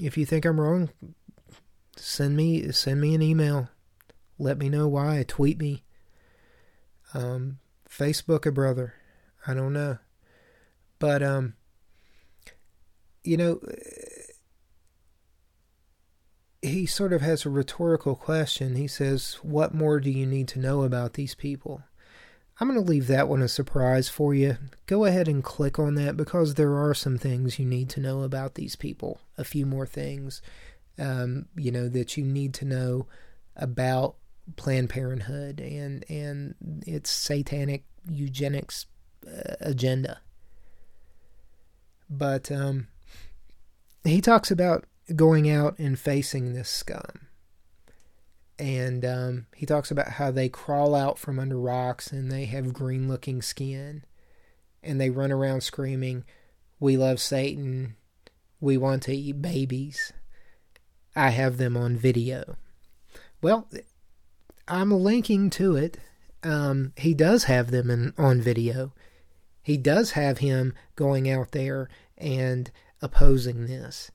If 0.00 0.16
you 0.16 0.24
think 0.24 0.44
I'm 0.44 0.60
wrong, 0.60 0.90
send 1.96 2.36
me 2.36 2.70
send 2.70 3.00
me 3.00 3.14
an 3.14 3.22
email. 3.22 3.70
Let 4.38 4.58
me 4.58 4.68
know 4.68 4.86
why. 4.88 5.24
Tweet 5.26 5.58
me. 5.58 5.84
Um, 7.14 7.58
Facebook 7.88 8.46
a 8.46 8.52
brother. 8.52 8.94
I 9.46 9.54
don't 9.54 9.72
know. 9.72 9.98
But, 10.98 11.22
um, 11.22 11.54
you 13.22 13.36
know, 13.36 13.60
he 16.62 16.86
sort 16.86 17.12
of 17.12 17.20
has 17.22 17.44
a 17.44 17.50
rhetorical 17.50 18.16
question. 18.16 18.76
He 18.76 18.88
says, 18.88 19.38
What 19.42 19.74
more 19.74 20.00
do 20.00 20.10
you 20.10 20.26
need 20.26 20.48
to 20.48 20.58
know 20.58 20.82
about 20.82 21.14
these 21.14 21.34
people? 21.34 21.82
I'm 22.58 22.68
going 22.68 22.82
to 22.82 22.90
leave 22.90 23.06
that 23.08 23.28
one 23.28 23.42
a 23.42 23.48
surprise 23.48 24.08
for 24.08 24.32
you. 24.34 24.56
Go 24.86 25.04
ahead 25.04 25.28
and 25.28 25.44
click 25.44 25.78
on 25.78 25.94
that 25.96 26.16
because 26.16 26.54
there 26.54 26.74
are 26.74 26.94
some 26.94 27.18
things 27.18 27.58
you 27.58 27.66
need 27.66 27.90
to 27.90 28.00
know 28.00 28.22
about 28.22 28.54
these 28.54 28.76
people. 28.76 29.20
A 29.36 29.44
few 29.44 29.66
more 29.66 29.86
things, 29.86 30.40
um, 30.98 31.46
you 31.54 31.70
know, 31.70 31.88
that 31.88 32.16
you 32.16 32.24
need 32.24 32.54
to 32.54 32.64
know 32.64 33.06
about 33.56 34.16
Planned 34.54 34.90
Parenthood 34.90 35.60
and 35.60 36.04
and 36.08 36.54
its 36.86 37.10
satanic 37.10 37.84
eugenics 38.08 38.86
uh, 39.26 39.54
agenda. 39.60 40.20
But 42.08 42.52
um, 42.52 42.86
he 44.04 44.20
talks 44.20 44.50
about 44.52 44.84
going 45.14 45.50
out 45.50 45.78
and 45.78 45.98
facing 45.98 46.52
this 46.52 46.68
scum. 46.68 47.26
and 48.58 49.04
um, 49.04 49.46
he 49.54 49.66
talks 49.66 49.90
about 49.90 50.08
how 50.12 50.30
they 50.30 50.48
crawl 50.48 50.94
out 50.94 51.18
from 51.18 51.38
under 51.38 51.58
rocks 51.58 52.12
and 52.12 52.30
they 52.30 52.44
have 52.46 52.72
green 52.72 53.08
looking 53.08 53.42
skin 53.42 54.04
and 54.82 55.00
they 55.00 55.10
run 55.10 55.32
around 55.32 55.62
screaming, 55.62 56.24
We 56.78 56.96
love 56.96 57.20
Satan. 57.20 57.96
We 58.60 58.76
want 58.76 59.02
to 59.04 59.14
eat 59.14 59.42
babies. 59.42 60.12
I 61.14 61.30
have 61.30 61.56
them 61.56 61.76
on 61.76 61.96
video. 61.96 62.56
Well, 63.42 63.68
I'm 64.68 64.90
linking 64.90 65.50
to 65.50 65.76
it. 65.76 65.98
Um, 66.42 66.92
he 66.96 67.14
does 67.14 67.44
have 67.44 67.70
them 67.70 67.90
in, 67.90 68.14
on 68.18 68.40
video. 68.40 68.92
He 69.62 69.76
does 69.76 70.12
have 70.12 70.38
him 70.38 70.74
going 70.94 71.30
out 71.30 71.52
there 71.52 71.88
and 72.16 72.70
opposing 73.02 73.66
this. 73.66 74.10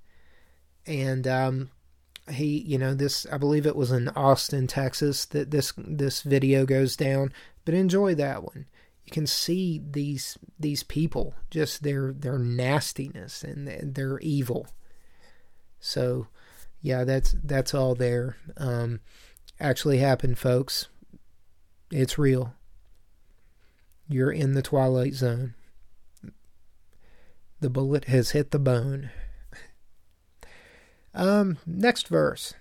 And 0.86 1.28
um, 1.28 1.72
he, 2.30 2.60
you 2.60 2.78
know, 2.78 2.94
this 2.94 3.26
I 3.32 3.38
believe 3.38 3.66
it 3.66 3.76
was 3.76 3.92
in 3.92 4.10
Austin, 4.10 4.68
Texas 4.68 5.26
that 5.26 5.52
this 5.52 5.74
this 5.78 6.22
video 6.22 6.66
goes 6.66 6.96
down. 6.96 7.34
But 7.66 7.74
enjoy 7.74 8.16
that 8.16 8.44
one. 8.44 8.66
You 9.06 9.12
can 9.12 9.28
see 9.28 9.82
these 9.84 10.38
these 10.60 10.84
people, 10.84 11.36
just 11.50 11.84
their 11.84 12.14
their 12.14 12.40
nastiness 12.40 13.44
and 13.44 13.96
their 13.96 14.20
evil. 14.20 14.68
So, 15.80 16.28
yeah, 16.82 17.04
that's 17.04 17.36
that's 17.44 17.74
all 17.74 17.96
there. 17.96 18.38
Um, 18.58 19.02
actually 19.62 20.00
happened, 20.00 20.38
folks. 20.38 20.88
It's 21.92 22.18
real. 22.18 22.54
You're 24.10 24.32
in 24.32 24.54
the 24.54 24.62
twilight 24.62 25.14
zone. 25.14 25.54
The 27.60 27.70
bullet 27.70 28.06
has 28.06 28.32
hit 28.32 28.52
the 28.52 28.60
bone. 28.60 29.12
Um, 31.14 31.58
next 31.66 32.08
verse, 32.08 32.54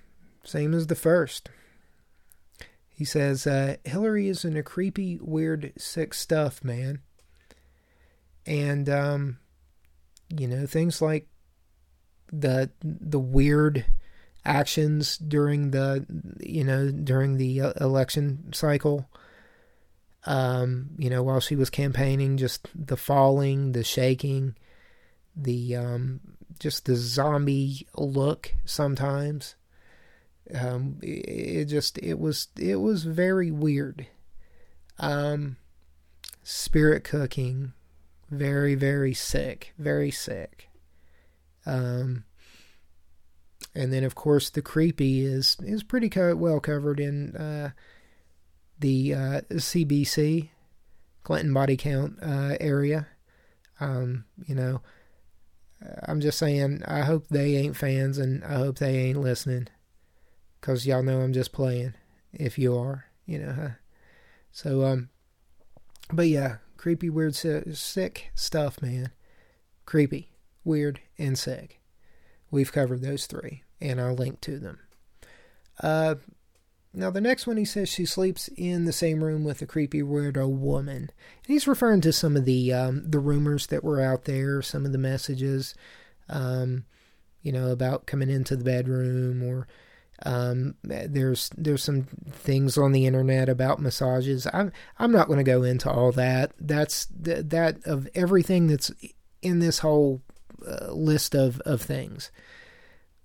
same 0.43 0.75
as 0.75 0.89
the 0.89 0.97
first. 0.97 1.51
He 2.89 3.05
says, 3.05 3.47
uh, 3.47 3.77
Hillary 3.85 4.27
is 4.27 4.45
in 4.45 4.57
a 4.57 4.65
creepy, 4.65 5.21
weird, 5.23 5.73
sick 5.79 6.13
stuff, 6.15 6.65
man. 6.65 6.99
And, 8.45 8.89
um, 8.89 9.39
you 10.29 10.49
know, 10.49 10.67
things 10.67 11.01
like 11.01 11.29
the 12.33 12.71
the 12.83 13.21
weird 13.21 13.85
actions 14.45 15.19
during 15.19 15.71
the 15.71 16.05
you 16.41 16.65
know 16.65 16.91
during 16.91 17.37
the 17.37 17.61
uh, 17.61 17.73
election 17.81 18.51
cycle 18.53 19.07
um 20.25 20.91
you 20.97 21.11
know 21.11 21.23
while 21.23 21.41
she 21.41 21.55
was 21.55 21.69
campaigning 21.69 22.37
just 22.37 22.69
the 22.75 22.97
falling 22.97 23.73
the 23.73 23.85
shaking 23.85 24.55
the 25.37 25.77
um 25.77 26.21
just 26.61 26.85
the 26.85 26.95
zombie 26.95 27.87
look 27.97 28.53
sometimes. 28.65 29.57
Um, 30.55 30.99
it, 31.03 31.07
it 31.07 31.65
just 31.67 31.99
it 31.99 32.19
was 32.19 32.49
it 32.57 32.77
was 32.77 33.05
very 33.05 33.51
weird. 33.51 34.07
Um, 34.99 35.57
spirit 36.43 37.03
cooking, 37.03 37.73
very 38.31 38.75
very 38.75 39.15
sick, 39.15 39.73
very 39.79 40.11
sick. 40.11 40.69
Um, 41.67 42.25
and 43.75 43.93
then 43.93 44.05
of 44.05 44.15
course 44.15 44.51
the 44.51 44.63
creepy 44.63 45.25
is 45.25 45.57
is 45.61 45.83
pretty 45.83 46.09
co- 46.09 46.37
well 46.37 46.61
covered 46.61 47.01
in 47.01 47.37
uh, 47.37 47.71
the 48.79 49.15
uh, 49.15 49.41
CBC 49.53 50.49
Clinton 51.23 51.53
body 51.53 51.77
count 51.77 52.19
uh, 52.23 52.57
area. 52.61 53.07
Um, 53.79 54.25
you 54.47 54.55
know, 54.55 54.83
I'm 56.07 56.21
just 56.21 56.39
saying, 56.39 56.83
I 56.87 57.01
hope 57.01 57.29
they 57.29 57.57
ain't 57.57 57.77
fans 57.77 58.19
and 58.19 58.45
I 58.45 58.55
hope 58.55 58.79
they 58.79 58.97
ain't 58.97 59.21
listening. 59.21 59.69
Because 60.61 60.87
y'all 60.87 61.03
know 61.03 61.21
I'm 61.21 61.33
just 61.33 61.53
playing. 61.53 61.95
If 62.33 62.59
you 62.59 62.77
are, 62.77 63.07
you 63.27 63.39
know. 63.39 63.53
Huh? 63.53 63.69
So, 64.53 64.85
um, 64.85 65.09
but 66.13 66.29
yeah, 66.29 66.57
creepy, 66.77 67.09
weird, 67.09 67.35
sick 67.35 68.31
stuff, 68.35 68.83
man. 68.83 69.11
Creepy, 69.87 70.33
weird, 70.65 71.01
and 71.19 71.39
sick. 71.39 71.80
We've 72.51 72.73
covered 72.73 73.03
those 73.03 73.27
three, 73.27 73.63
and 73.81 74.01
I'll 74.01 74.15
link 74.15 74.41
to 74.43 74.59
them. 74.59 74.79
Uh, 75.83 76.17
now, 76.93 77.11
the 77.11 77.21
next 77.21 77.47
one, 77.47 77.57
he 77.57 77.65
says 77.65 77.89
she 77.89 78.05
sleeps 78.05 78.49
in 78.57 78.85
the 78.85 78.93
same 78.93 79.23
room 79.23 79.45
with 79.45 79.63
a 79.63 79.67
creepy 79.67 80.03
weirdo 80.03 80.49
woman. 80.49 80.97
And 80.97 81.47
he's 81.47 81.69
referring 81.69 82.01
to 82.03 82.13
some 82.13 82.37
of 82.37 82.45
the 82.45 82.73
um, 82.73 83.09
the 83.09 83.21
rumors 83.21 83.69
that 83.69 83.85
were 83.85 84.01
out 84.01 84.25
there, 84.25 84.61
some 84.61 84.85
of 84.85 84.93
the 84.93 84.99
messages, 84.99 85.75
um, 86.29 86.85
you 87.43 87.53
know, 87.53 87.69
about 87.69 88.07
coming 88.07 88.29
into 88.29 88.57
the 88.57 88.65
bedroom, 88.65 89.41
or 89.43 89.69
um, 90.25 90.75
there's 90.83 91.51
there's 91.57 91.85
some 91.85 92.09
things 92.33 92.77
on 92.77 92.91
the 92.91 93.07
internet 93.07 93.49
about 93.49 93.81
massages. 93.81 94.49
I'm 94.53 94.73
I'm 94.99 95.13
not 95.13 95.29
going 95.29 95.39
to 95.39 95.45
go 95.45 95.63
into 95.63 95.89
all 95.89 96.11
that. 96.13 96.53
That's 96.59 97.07
that 97.13 97.79
of 97.85 98.09
everything 98.17 98.67
that's 98.67 98.91
in 99.43 99.61
this 99.61 99.79
whole 99.79 100.23
uh, 100.67 100.93
list 100.93 101.35
of 101.35 101.61
of 101.61 101.83
things. 101.83 102.31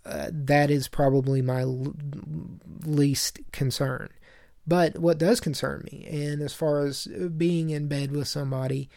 Uh, 0.06 0.30
that 0.32 0.70
is 0.70 0.88
probably 0.88 1.42
my 1.42 1.62
l- 1.62 1.96
least 2.86 3.40
concern. 3.52 4.10
But 4.68 5.00
what 5.00 5.18
does 5.18 5.40
concern 5.40 5.84
me, 5.92 6.08
and 6.10 6.42
as 6.42 6.54
far 6.54 6.86
as 6.86 7.08
being 7.08 7.70
in 7.70 7.88
bed 7.88 8.12
with 8.12 8.28
somebody, 8.28 8.90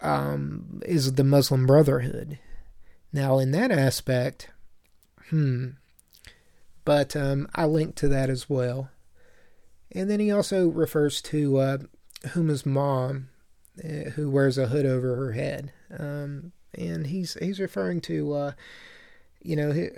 um, 0.00 0.80
is 0.84 1.12
the 1.12 1.24
Muslim 1.24 1.66
Brotherhood. 1.66 2.38
Now, 3.12 3.38
in 3.38 3.52
that 3.52 3.70
aspect, 3.70 4.50
hmm, 5.30 5.70
but 6.84 7.16
um, 7.16 7.48
I 7.54 7.64
link 7.66 7.94
to 7.96 8.08
that 8.08 8.28
as 8.28 8.48
well. 8.48 8.90
And 9.92 10.10
then 10.10 10.20
he 10.20 10.30
also 10.30 10.68
refers 10.68 11.22
to 11.22 11.58
uh, 11.58 11.78
Huma's 12.34 12.66
mom, 12.66 13.28
uh, 13.82 14.10
who 14.10 14.30
wears 14.30 14.58
a 14.58 14.66
hood 14.66 14.86
over 14.86 15.16
her 15.16 15.32
head, 15.32 15.72
um, 15.96 16.52
and 16.76 17.06
he's 17.06 17.34
he's 17.40 17.60
referring 17.60 18.00
to 18.02 18.32
uh, 18.32 18.52
you 19.46 19.54
know, 19.54 19.88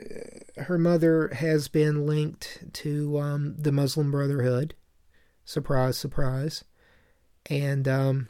her 0.59 0.77
mother 0.77 1.29
has 1.29 1.69
been 1.69 2.07
linked 2.07 2.63
to 2.75 3.19
um, 3.19 3.55
the 3.57 3.73
Muslim 3.73 4.11
Brotherhood. 4.11 4.75
Surprise, 5.47 5.97
surprise. 5.97 6.65
And 7.49 7.89
um, 7.89 8.29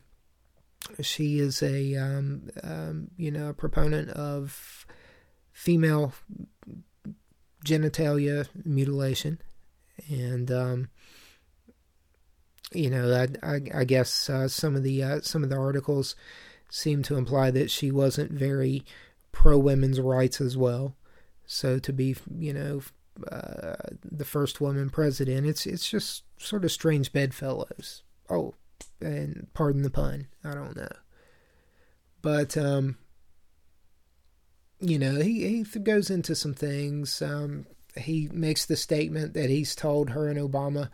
she 1.00 1.40
is 1.40 1.60
a, 1.60 1.96
um, 1.96 2.50
um 2.62 3.10
you 3.16 3.32
know, 3.32 3.48
a 3.48 3.52
proponent 3.54 4.10
of 4.10 4.86
female 5.50 6.12
genitalia 7.64 8.46
mutilation. 8.64 9.40
And, 10.08 10.52
um, 10.52 10.88
you 12.72 12.90
know, 12.90 13.26
I, 13.42 13.54
I, 13.54 13.60
I 13.80 13.84
guess 13.84 14.30
uh, 14.30 14.46
some 14.46 14.76
of 14.76 14.84
the 14.84 15.02
uh, 15.02 15.20
some 15.22 15.42
of 15.42 15.50
the 15.50 15.56
articles 15.56 16.14
seem 16.70 17.02
to 17.04 17.16
imply 17.16 17.50
that 17.50 17.70
she 17.70 17.90
wasn't 17.90 18.32
very 18.32 18.84
pro 19.32 19.58
women's 19.58 20.00
rights 20.00 20.40
as 20.40 20.56
well. 20.56 20.96
So 21.46 21.78
to 21.78 21.92
be, 21.92 22.16
you 22.36 22.52
know, 22.52 22.82
uh, 23.30 23.76
the 24.04 24.24
first 24.24 24.60
woman 24.60 24.90
president, 24.90 25.46
it's 25.46 25.66
it's 25.66 25.88
just 25.88 26.24
sort 26.38 26.64
of 26.64 26.72
strange 26.72 27.12
bedfellows. 27.12 28.02
Oh, 28.30 28.54
and 29.00 29.48
pardon 29.54 29.82
the 29.82 29.90
pun, 29.90 30.28
I 30.44 30.54
don't 30.54 30.76
know, 30.76 30.88
but 32.22 32.56
um, 32.56 32.98
you 34.80 34.98
know, 34.98 35.16
he 35.16 35.62
he 35.62 35.78
goes 35.80 36.10
into 36.10 36.34
some 36.34 36.54
things. 36.54 37.20
Um, 37.22 37.66
he 37.96 38.28
makes 38.32 38.66
the 38.66 38.76
statement 38.76 39.34
that 39.34 39.50
he's 39.50 39.74
told 39.74 40.10
her 40.10 40.28
and 40.28 40.38
Obama 40.38 40.90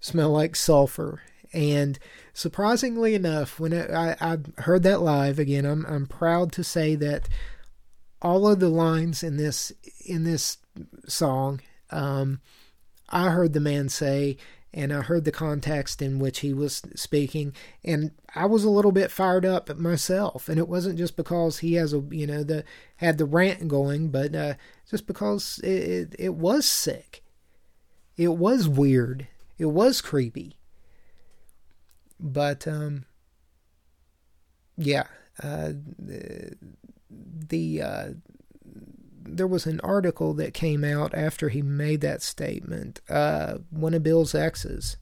smell 0.00 0.30
like 0.30 0.56
sulfur. 0.56 1.20
And 1.52 1.98
surprisingly 2.32 3.14
enough, 3.14 3.60
when 3.60 3.74
I, 3.74 4.16
I 4.20 4.38
heard 4.62 4.82
that 4.84 5.02
live 5.02 5.38
again, 5.38 5.66
I'm 5.66 5.84
I'm 5.86 6.06
proud 6.06 6.52
to 6.52 6.64
say 6.64 6.94
that 6.96 7.28
all 8.22 8.46
of 8.46 8.60
the 8.60 8.68
lines 8.68 9.22
in 9.22 9.36
this 9.36 9.72
in 10.06 10.24
this 10.24 10.58
song, 11.06 11.60
um, 11.90 12.40
I 13.10 13.30
heard 13.30 13.52
the 13.52 13.60
man 13.60 13.88
say, 13.88 14.38
and 14.72 14.92
I 14.92 15.02
heard 15.02 15.24
the 15.24 15.32
context 15.32 16.00
in 16.00 16.18
which 16.18 16.40
he 16.40 16.54
was 16.54 16.82
speaking, 16.94 17.52
and 17.84 18.12
I 18.34 18.46
was 18.46 18.64
a 18.64 18.70
little 18.70 18.92
bit 18.92 19.10
fired 19.10 19.44
up 19.44 19.76
myself. 19.76 20.48
And 20.48 20.58
it 20.58 20.68
wasn't 20.68 20.96
just 20.96 21.16
because 21.16 21.58
he 21.58 21.74
has 21.74 21.92
a 21.92 22.02
you 22.10 22.26
know 22.26 22.42
the 22.42 22.64
had 22.96 23.18
the 23.18 23.26
rant 23.26 23.68
going, 23.68 24.08
but 24.08 24.34
uh, 24.34 24.54
just 24.90 25.06
because 25.06 25.60
it, 25.62 25.68
it, 25.68 26.16
it 26.18 26.34
was 26.34 26.64
sick, 26.64 27.22
it 28.16 28.34
was 28.36 28.68
weird, 28.68 29.26
it 29.58 29.66
was 29.66 30.00
creepy. 30.00 30.56
But 32.22 32.68
um, 32.68 33.04
yeah, 34.76 35.06
uh, 35.42 35.72
the 35.98 37.82
uh, 37.82 38.08
there 39.24 39.46
was 39.46 39.66
an 39.66 39.80
article 39.80 40.34
that 40.34 40.54
came 40.54 40.84
out 40.84 41.14
after 41.14 41.48
he 41.48 41.62
made 41.62 42.00
that 42.02 42.22
statement. 42.22 43.00
Uh, 43.08 43.58
one 43.70 43.94
of 43.94 44.04
Bill's 44.04 44.34
exes, 44.34 44.96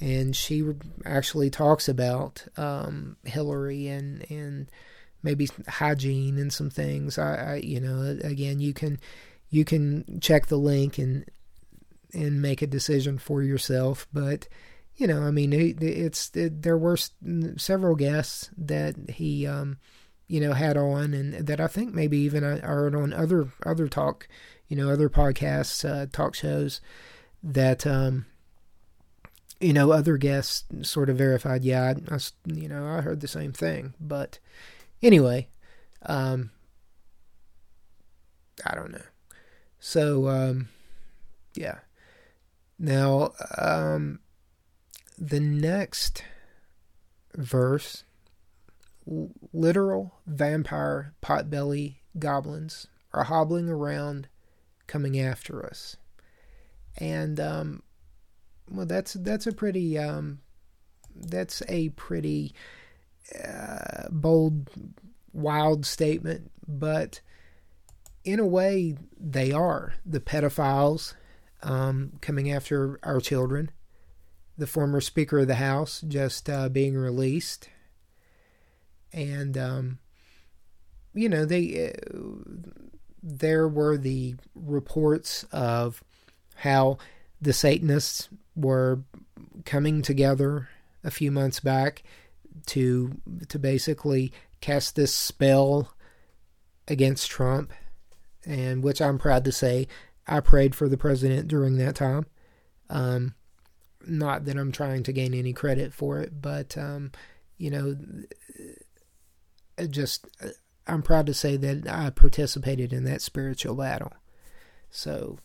and 0.00 0.34
she 0.34 0.64
actually 1.04 1.50
talks 1.50 1.88
about 1.88 2.46
um, 2.56 3.16
Hillary 3.24 3.86
and 3.86 4.28
and 4.28 4.70
maybe 5.22 5.48
hygiene 5.68 6.38
and 6.38 6.52
some 6.52 6.70
things. 6.70 7.16
I, 7.16 7.34
I, 7.34 7.54
you 7.56 7.80
know 7.80 8.18
again 8.24 8.58
you 8.58 8.74
can 8.74 8.98
you 9.50 9.64
can 9.64 10.20
check 10.20 10.46
the 10.46 10.56
link 10.58 10.98
and 10.98 11.24
and 12.12 12.42
make 12.42 12.60
a 12.60 12.66
decision 12.66 13.18
for 13.18 13.42
yourself. 13.42 14.08
But 14.12 14.48
you 15.00 15.06
know, 15.06 15.22
I 15.22 15.30
mean, 15.30 15.54
it, 15.54 15.82
it's 15.82 16.30
it, 16.36 16.60
there 16.62 16.76
were 16.76 16.98
several 17.56 17.96
guests 17.96 18.50
that 18.58 18.94
he, 19.08 19.46
um, 19.46 19.78
you 20.28 20.40
know, 20.40 20.52
had 20.52 20.76
on, 20.76 21.14
and 21.14 21.46
that 21.46 21.58
I 21.58 21.68
think 21.68 21.94
maybe 21.94 22.18
even 22.18 22.44
I 22.44 22.58
heard 22.58 22.94
on 22.94 23.14
other 23.14 23.48
other 23.64 23.88
talk, 23.88 24.28
you 24.68 24.76
know, 24.76 24.90
other 24.90 25.08
podcasts, 25.08 25.88
uh, 25.88 26.04
talk 26.12 26.34
shows 26.34 26.82
that, 27.42 27.86
um, 27.86 28.26
you 29.58 29.72
know, 29.72 29.90
other 29.90 30.18
guests 30.18 30.64
sort 30.82 31.08
of 31.08 31.16
verified. 31.16 31.64
Yeah, 31.64 31.94
I, 32.10 32.14
I, 32.14 32.18
you 32.44 32.68
know, 32.68 32.86
I 32.86 33.00
heard 33.00 33.20
the 33.20 33.26
same 33.28 33.52
thing. 33.52 33.94
But 33.98 34.38
anyway, 35.02 35.48
um, 36.04 36.50
I 38.66 38.74
don't 38.74 38.92
know. 38.92 39.00
So, 39.78 40.28
um, 40.28 40.68
yeah. 41.54 41.78
Now, 42.78 43.32
um, 43.56 44.20
the 45.20 45.38
next 45.40 46.24
verse 47.36 48.04
literal 49.52 50.14
vampire 50.26 51.12
potbelly 51.22 51.96
goblins 52.18 52.86
are 53.12 53.24
hobbling 53.24 53.68
around 53.68 54.28
coming 54.86 55.20
after 55.20 55.64
us. 55.64 55.96
And 56.96 57.38
um 57.38 57.82
well 58.70 58.86
that's 58.86 59.12
that's 59.14 59.46
a 59.46 59.52
pretty 59.52 59.98
um 59.98 60.40
that's 61.14 61.62
a 61.68 61.90
pretty 61.90 62.54
uh, 63.44 64.08
bold 64.10 64.70
wild 65.32 65.84
statement, 65.86 66.50
but 66.66 67.20
in 68.24 68.40
a 68.40 68.46
way 68.46 68.96
they 69.18 69.52
are 69.52 69.94
the 70.04 70.20
pedophiles 70.20 71.14
um, 71.62 72.12
coming 72.20 72.50
after 72.50 72.98
our 73.02 73.20
children 73.20 73.70
the 74.56 74.66
former 74.66 75.00
Speaker 75.00 75.40
of 75.40 75.46
the 75.46 75.56
House 75.56 76.02
just 76.06 76.48
uh, 76.48 76.68
being 76.68 76.96
released, 76.96 77.68
and 79.12 79.56
um, 79.56 79.98
you 81.14 81.28
know 81.28 81.44
they 81.44 81.92
uh, 81.92 82.18
there 83.22 83.68
were 83.68 83.96
the 83.96 84.36
reports 84.54 85.44
of 85.52 86.02
how 86.56 86.98
the 87.40 87.52
Satanists 87.52 88.28
were 88.54 89.00
coming 89.64 90.02
together 90.02 90.68
a 91.02 91.10
few 91.10 91.30
months 91.30 91.60
back 91.60 92.02
to 92.66 93.20
to 93.48 93.58
basically 93.58 94.32
cast 94.60 94.96
this 94.96 95.14
spell 95.14 95.94
against 96.88 97.30
Trump, 97.30 97.72
and 98.44 98.82
which 98.82 99.00
I'm 99.00 99.18
proud 99.18 99.44
to 99.44 99.52
say 99.52 99.88
I 100.26 100.40
prayed 100.40 100.74
for 100.74 100.88
the 100.88 100.98
president 100.98 101.48
during 101.48 101.76
that 101.78 101.94
time. 101.94 102.26
Um, 102.88 103.34
not 104.06 104.44
that 104.44 104.56
I'm 104.56 104.72
trying 104.72 105.02
to 105.04 105.12
gain 105.12 105.34
any 105.34 105.52
credit 105.52 105.92
for 105.92 106.20
it, 106.20 106.40
but 106.40 106.76
um, 106.76 107.12
you 107.58 107.70
know, 107.70 107.96
just 109.88 110.26
I'm 110.86 111.02
proud 111.02 111.26
to 111.26 111.34
say 111.34 111.56
that 111.56 111.88
I 111.88 112.10
participated 112.10 112.92
in 112.92 113.04
that 113.04 113.22
spiritual 113.22 113.74
battle. 113.74 114.12
So, 114.90 115.38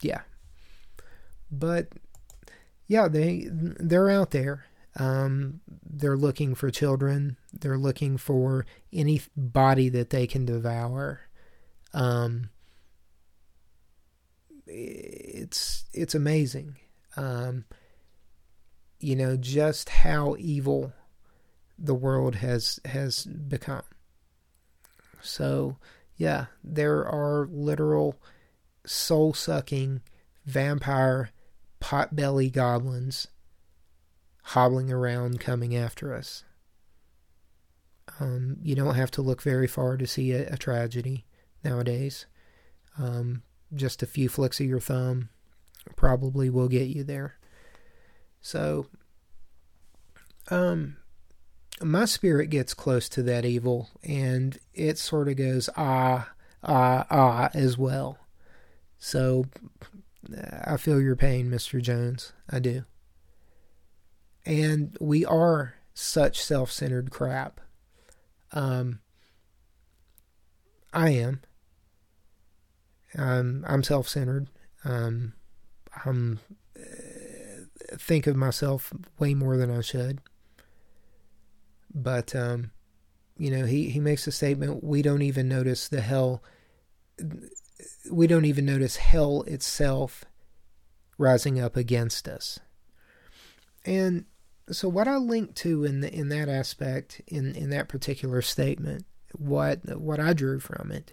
yeah, 0.00 0.20
but 1.50 1.88
yeah, 2.86 3.08
they 3.08 3.46
they're 3.50 4.10
out 4.10 4.30
there. 4.30 4.66
Um, 4.96 5.60
they're 5.88 6.16
looking 6.16 6.54
for 6.54 6.70
children. 6.70 7.36
They're 7.52 7.78
looking 7.78 8.16
for 8.16 8.66
any 8.92 9.22
body 9.36 9.88
that 9.90 10.10
they 10.10 10.26
can 10.26 10.44
devour. 10.44 11.20
Um, 11.94 12.50
it's 14.66 15.84
it's 15.92 16.14
amazing 16.14 16.76
um, 17.18 17.64
you 19.00 19.16
know, 19.16 19.36
just 19.36 19.88
how 19.88 20.36
evil 20.38 20.92
the 21.78 21.94
world 21.94 22.36
has 22.36 22.80
has 22.84 23.24
become. 23.24 23.82
So, 25.20 25.76
yeah, 26.16 26.46
there 26.62 27.04
are 27.04 27.48
literal 27.50 28.16
soul 28.86 29.34
sucking 29.34 30.00
vampire 30.46 31.30
potbelly 31.80 32.52
goblins 32.52 33.26
hobbling 34.42 34.90
around 34.90 35.40
coming 35.40 35.76
after 35.76 36.14
us. 36.14 36.44
Um, 38.20 38.56
you 38.62 38.74
don't 38.74 38.94
have 38.94 39.10
to 39.12 39.22
look 39.22 39.42
very 39.42 39.66
far 39.66 39.96
to 39.96 40.06
see 40.06 40.32
a, 40.32 40.54
a 40.54 40.56
tragedy 40.56 41.26
nowadays. 41.62 42.26
Um, 42.96 43.42
just 43.74 44.02
a 44.02 44.06
few 44.06 44.28
flicks 44.28 44.60
of 44.60 44.66
your 44.66 44.80
thumb, 44.80 45.28
probably 45.98 46.48
will 46.48 46.68
get 46.68 46.86
you 46.86 47.02
there. 47.02 47.34
So, 48.40 48.86
um, 50.48 50.96
my 51.82 52.04
spirit 52.04 52.50
gets 52.50 52.72
close 52.72 53.08
to 53.10 53.22
that 53.24 53.44
evil 53.44 53.90
and 54.04 54.56
it 54.72 54.96
sort 54.96 55.28
of 55.28 55.36
goes 55.36 55.68
ah, 55.76 56.30
ah, 56.62 57.04
ah 57.10 57.50
as 57.52 57.76
well. 57.76 58.16
So, 58.96 59.46
I 60.64 60.76
feel 60.76 61.00
your 61.00 61.16
pain, 61.16 61.50
Mr. 61.50 61.82
Jones. 61.82 62.32
I 62.48 62.60
do. 62.60 62.84
And 64.46 64.96
we 65.00 65.24
are 65.24 65.74
such 65.94 66.40
self 66.40 66.70
centered 66.70 67.10
crap. 67.10 67.60
Um, 68.52 69.00
I 70.92 71.10
am. 71.10 71.40
Um, 73.16 73.64
I'm 73.66 73.82
self 73.82 74.08
centered. 74.08 74.48
Um, 74.84 75.34
I'm 76.04 76.40
uh, 76.78 77.96
think 77.96 78.26
of 78.26 78.36
myself 78.36 78.92
way 79.18 79.34
more 79.34 79.56
than 79.56 79.70
I 79.70 79.80
should. 79.80 80.20
But 81.94 82.34
um, 82.34 82.70
you 83.36 83.50
know, 83.50 83.66
he 83.66 83.90
he 83.90 84.00
makes 84.00 84.26
a 84.26 84.32
statement. 84.32 84.84
We 84.84 85.02
don't 85.02 85.22
even 85.22 85.48
notice 85.48 85.88
the 85.88 86.00
hell. 86.00 86.42
We 88.10 88.26
don't 88.26 88.44
even 88.44 88.64
notice 88.66 88.96
hell 88.96 89.42
itself 89.42 90.24
rising 91.16 91.60
up 91.60 91.76
against 91.76 92.28
us. 92.28 92.58
And 93.84 94.24
so, 94.70 94.88
what 94.88 95.08
I 95.08 95.16
link 95.16 95.54
to 95.56 95.84
in 95.84 96.00
the, 96.00 96.12
in 96.12 96.28
that 96.28 96.48
aspect, 96.48 97.20
in 97.26 97.54
in 97.54 97.70
that 97.70 97.88
particular 97.88 98.42
statement, 98.42 99.04
what 99.32 99.98
what 99.98 100.20
I 100.20 100.32
drew 100.32 100.60
from 100.60 100.90
it 100.92 101.12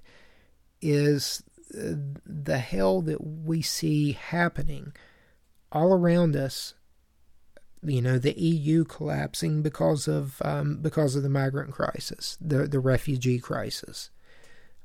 is 0.82 1.44
the 1.72 2.60
hell 2.60 3.02
that 3.02 3.26
we 3.26 3.62
see 3.62 4.14
happening 4.14 4.94
all 5.72 5.94
around 5.94 6.36
us 6.36 6.76
you 7.88 8.02
know 8.02 8.18
the 8.18 8.40
EU 8.40 8.84
collapsing 8.84 9.62
because 9.62 10.08
of 10.08 10.42
um, 10.44 10.78
because 10.78 11.16
of 11.16 11.24
the 11.24 11.30
migrant 11.30 11.72
crisis, 11.72 12.38
the 12.42 12.68
the 12.68 12.80
refugee 12.80 13.40
crisis, 13.40 14.10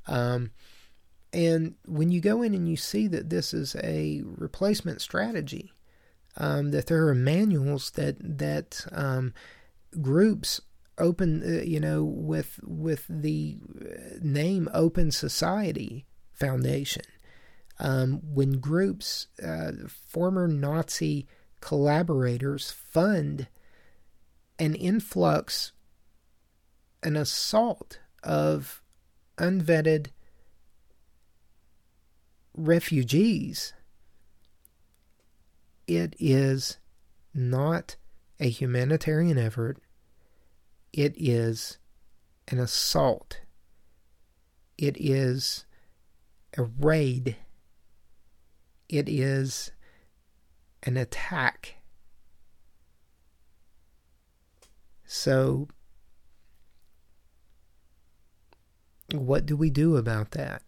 um, 0.06 0.50
and 1.32 1.74
when 1.86 2.10
you 2.10 2.20
go 2.20 2.42
in 2.42 2.54
and 2.54 2.68
you 2.68 2.76
see 2.76 3.06
that 3.06 3.30
this 3.30 3.54
is 3.54 3.76
a 3.82 4.22
replacement 4.24 5.00
strategy, 5.00 5.72
um, 6.36 6.70
that 6.70 6.86
there 6.86 7.06
are 7.08 7.14
manuals 7.14 7.90
that 7.92 8.16
that 8.20 8.86
um, 8.92 9.32
groups 10.00 10.60
open, 10.98 11.42
uh, 11.42 11.62
you 11.62 11.80
know, 11.80 12.04
with 12.04 12.60
with 12.62 13.06
the 13.08 13.58
name 14.20 14.68
Open 14.74 15.10
Society 15.10 16.06
Foundation. 16.40 17.04
Um, 17.78 18.20
when 18.34 18.60
groups, 18.60 19.28
uh, 19.42 19.72
former 20.08 20.48
Nazi 20.48 21.26
collaborators, 21.60 22.70
fund 22.70 23.46
an 24.58 24.74
influx, 24.74 25.72
an 27.02 27.16
assault 27.16 28.00
of 28.22 28.82
unvetted 29.38 30.08
refugees, 32.54 33.74
it 35.86 36.16
is 36.18 36.78
not 37.34 37.96
a 38.38 38.48
humanitarian 38.48 39.38
effort. 39.38 39.78
It 40.92 41.14
is 41.16 41.78
an 42.48 42.58
assault. 42.58 43.40
It 44.78 44.96
is 44.98 45.66
a 46.56 46.62
raid, 46.62 47.36
it 48.88 49.08
is 49.08 49.70
an 50.82 50.96
attack. 50.96 51.76
So, 55.04 55.68
what 59.12 59.46
do 59.46 59.56
we 59.56 59.70
do 59.70 59.96
about 59.96 60.32
that? 60.32 60.62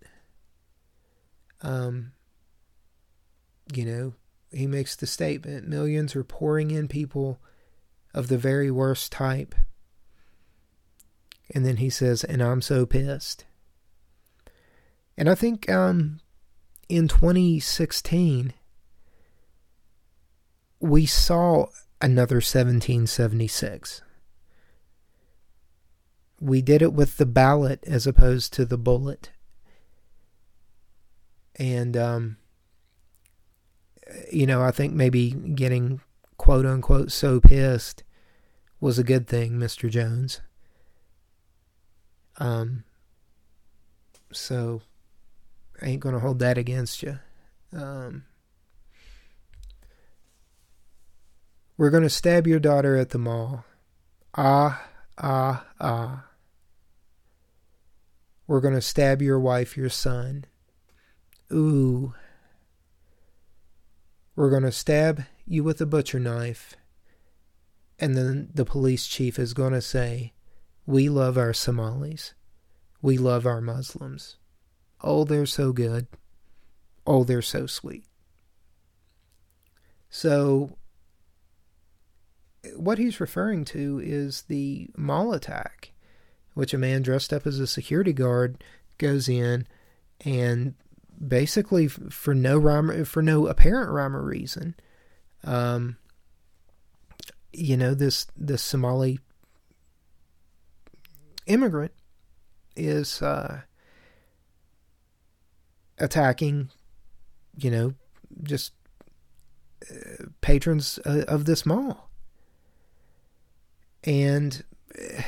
Um, 1.60 2.12
you 3.72 3.84
know, 3.84 4.14
he 4.50 4.66
makes 4.66 4.96
the 4.96 5.06
statement 5.06 5.68
millions 5.68 6.14
are 6.16 6.24
pouring 6.24 6.70
in 6.70 6.88
people 6.88 7.40
of 8.12 8.28
the 8.28 8.38
very 8.38 8.70
worst 8.70 9.12
type. 9.12 9.54
And 11.54 11.64
then 11.64 11.78
he 11.78 11.90
says, 11.90 12.24
and 12.24 12.42
I'm 12.42 12.62
so 12.62 12.86
pissed. 12.86 13.44
And 15.16 15.28
I 15.28 15.34
think 15.34 15.68
um, 15.68 16.20
in 16.88 17.08
2016, 17.08 18.54
we 20.80 21.06
saw 21.06 21.66
another 22.00 22.36
1776. 22.36 24.02
We 26.40 26.60
did 26.60 26.82
it 26.82 26.92
with 26.92 27.18
the 27.18 27.26
ballot 27.26 27.84
as 27.86 28.06
opposed 28.06 28.52
to 28.54 28.64
the 28.64 28.78
bullet. 28.78 29.30
And, 31.56 31.96
um, 31.96 32.36
you 34.32 34.46
know, 34.46 34.62
I 34.62 34.72
think 34.72 34.92
maybe 34.92 35.30
getting 35.30 36.00
quote 36.36 36.66
unquote 36.66 37.12
so 37.12 37.40
pissed 37.40 38.02
was 38.80 38.98
a 38.98 39.04
good 39.04 39.28
thing, 39.28 39.52
Mr. 39.52 39.88
Jones. 39.88 40.40
Um, 42.38 42.82
so 44.32 44.82
I 45.80 45.86
ain't 45.86 46.00
gonna 46.00 46.20
hold 46.20 46.38
that 46.40 46.58
against 46.58 47.02
you. 47.02 47.18
Um, 47.72 48.24
we're 51.76 51.90
gonna 51.90 52.10
stab 52.10 52.46
your 52.46 52.60
daughter 52.60 52.96
at 52.96 53.10
the 53.10 53.18
mall. 53.18 53.64
Ah, 54.34 54.86
ah, 55.18 55.66
ah. 55.80 56.24
We're 58.46 58.60
gonna 58.60 58.80
stab 58.82 59.22
your 59.22 59.40
wife, 59.40 59.76
your 59.76 59.88
son. 59.88 60.44
Ooh. 61.52 62.14
We're 64.36 64.50
gonna 64.50 64.72
stab 64.72 65.24
you 65.46 65.64
with 65.64 65.80
a 65.80 65.86
butcher 65.86 66.18
knife. 66.20 66.76
And 67.98 68.16
then 68.16 68.50
the 68.52 68.64
police 68.64 69.06
chief 69.06 69.38
is 69.38 69.54
gonna 69.54 69.80
say, 69.80 70.32
We 70.86 71.08
love 71.08 71.38
our 71.38 71.52
Somalis. 71.52 72.34
We 73.00 73.18
love 73.18 73.46
our 73.46 73.60
Muslims. 73.60 74.36
Oh, 75.02 75.24
they're 75.24 75.46
so 75.46 75.72
good. 75.72 76.06
Oh, 77.06 77.24
they're 77.24 77.42
so 77.42 77.66
sweet. 77.66 78.04
So, 80.08 80.76
what 82.76 82.98
he's 82.98 83.20
referring 83.20 83.64
to 83.66 84.00
is 84.04 84.42
the 84.42 84.88
mall 84.96 85.32
attack, 85.32 85.92
which 86.54 86.72
a 86.72 86.78
man 86.78 87.02
dressed 87.02 87.32
up 87.32 87.46
as 87.46 87.58
a 87.58 87.66
security 87.66 88.12
guard 88.12 88.62
goes 88.98 89.28
in 89.28 89.66
and 90.24 90.74
basically 91.26 91.88
for 91.88 92.34
no 92.34 92.58
rhyme, 92.58 93.04
for 93.04 93.22
no 93.22 93.46
apparent 93.46 93.90
rhyme 93.90 94.14
or 94.14 94.22
reason, 94.22 94.74
um, 95.44 95.96
you 97.52 97.76
know 97.76 97.94
this 97.94 98.26
this 98.36 98.62
Somali 98.62 99.18
immigrant 101.46 101.92
is 102.76 103.20
uh, 103.20 103.62
attacking, 105.98 106.70
you 107.56 107.70
know, 107.70 107.94
just 108.42 108.72
uh, 109.90 110.26
patrons 110.40 110.98
uh, 111.04 111.24
of 111.28 111.44
this 111.44 111.66
mall. 111.66 112.10
And 114.04 114.64
uh, 114.98 115.22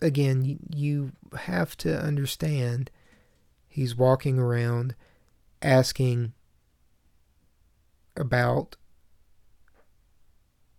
again, 0.00 0.44
you, 0.44 0.58
you 0.74 1.12
have 1.36 1.76
to 1.78 1.98
understand 1.98 2.90
he's 3.68 3.96
walking 3.96 4.38
around 4.38 4.94
asking 5.62 6.32
about 8.16 8.76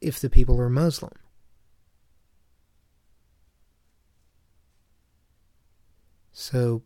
if 0.02 0.19
the 0.19 0.30
people 0.30 0.60
are 0.60 0.69
Muslim. 0.69 1.13
So, 6.34 6.82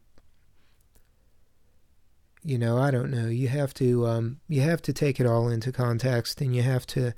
you 2.43 2.57
know, 2.57 2.77
I 2.77 2.91
don't 2.91 3.09
know. 3.09 3.27
You 3.27 3.47
have 3.47 3.73
to 3.75 4.05
um, 4.05 4.39
you 4.47 4.61
have 4.61 4.81
to 4.83 4.93
take 4.93 5.19
it 5.19 5.25
all 5.25 5.47
into 5.47 5.71
context, 5.71 6.41
and 6.41 6.53
you 6.53 6.61
have 6.61 6.85
to 6.87 7.13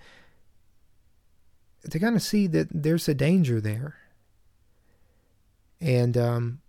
to 1.90 2.00
kind 2.00 2.16
of 2.16 2.22
see 2.22 2.46
that 2.48 2.68
there's 2.72 3.10
a 3.10 3.16
danger 3.16 3.60
there, 3.60 3.96
and 5.82 6.16
um, 6.18 6.62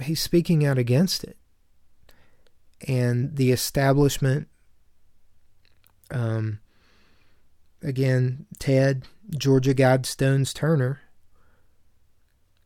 he's 0.00 0.22
speaking 0.22 0.64
out 0.64 0.78
against 0.78 1.24
it, 1.24 1.36
and 2.86 3.36
the 3.36 3.50
establishment. 3.50 4.46
Um, 6.12 6.60
again, 7.82 8.46
Ted 8.58 9.06
Georgia 9.36 9.74
Guidestones 9.74 10.54
Turner 10.54 11.00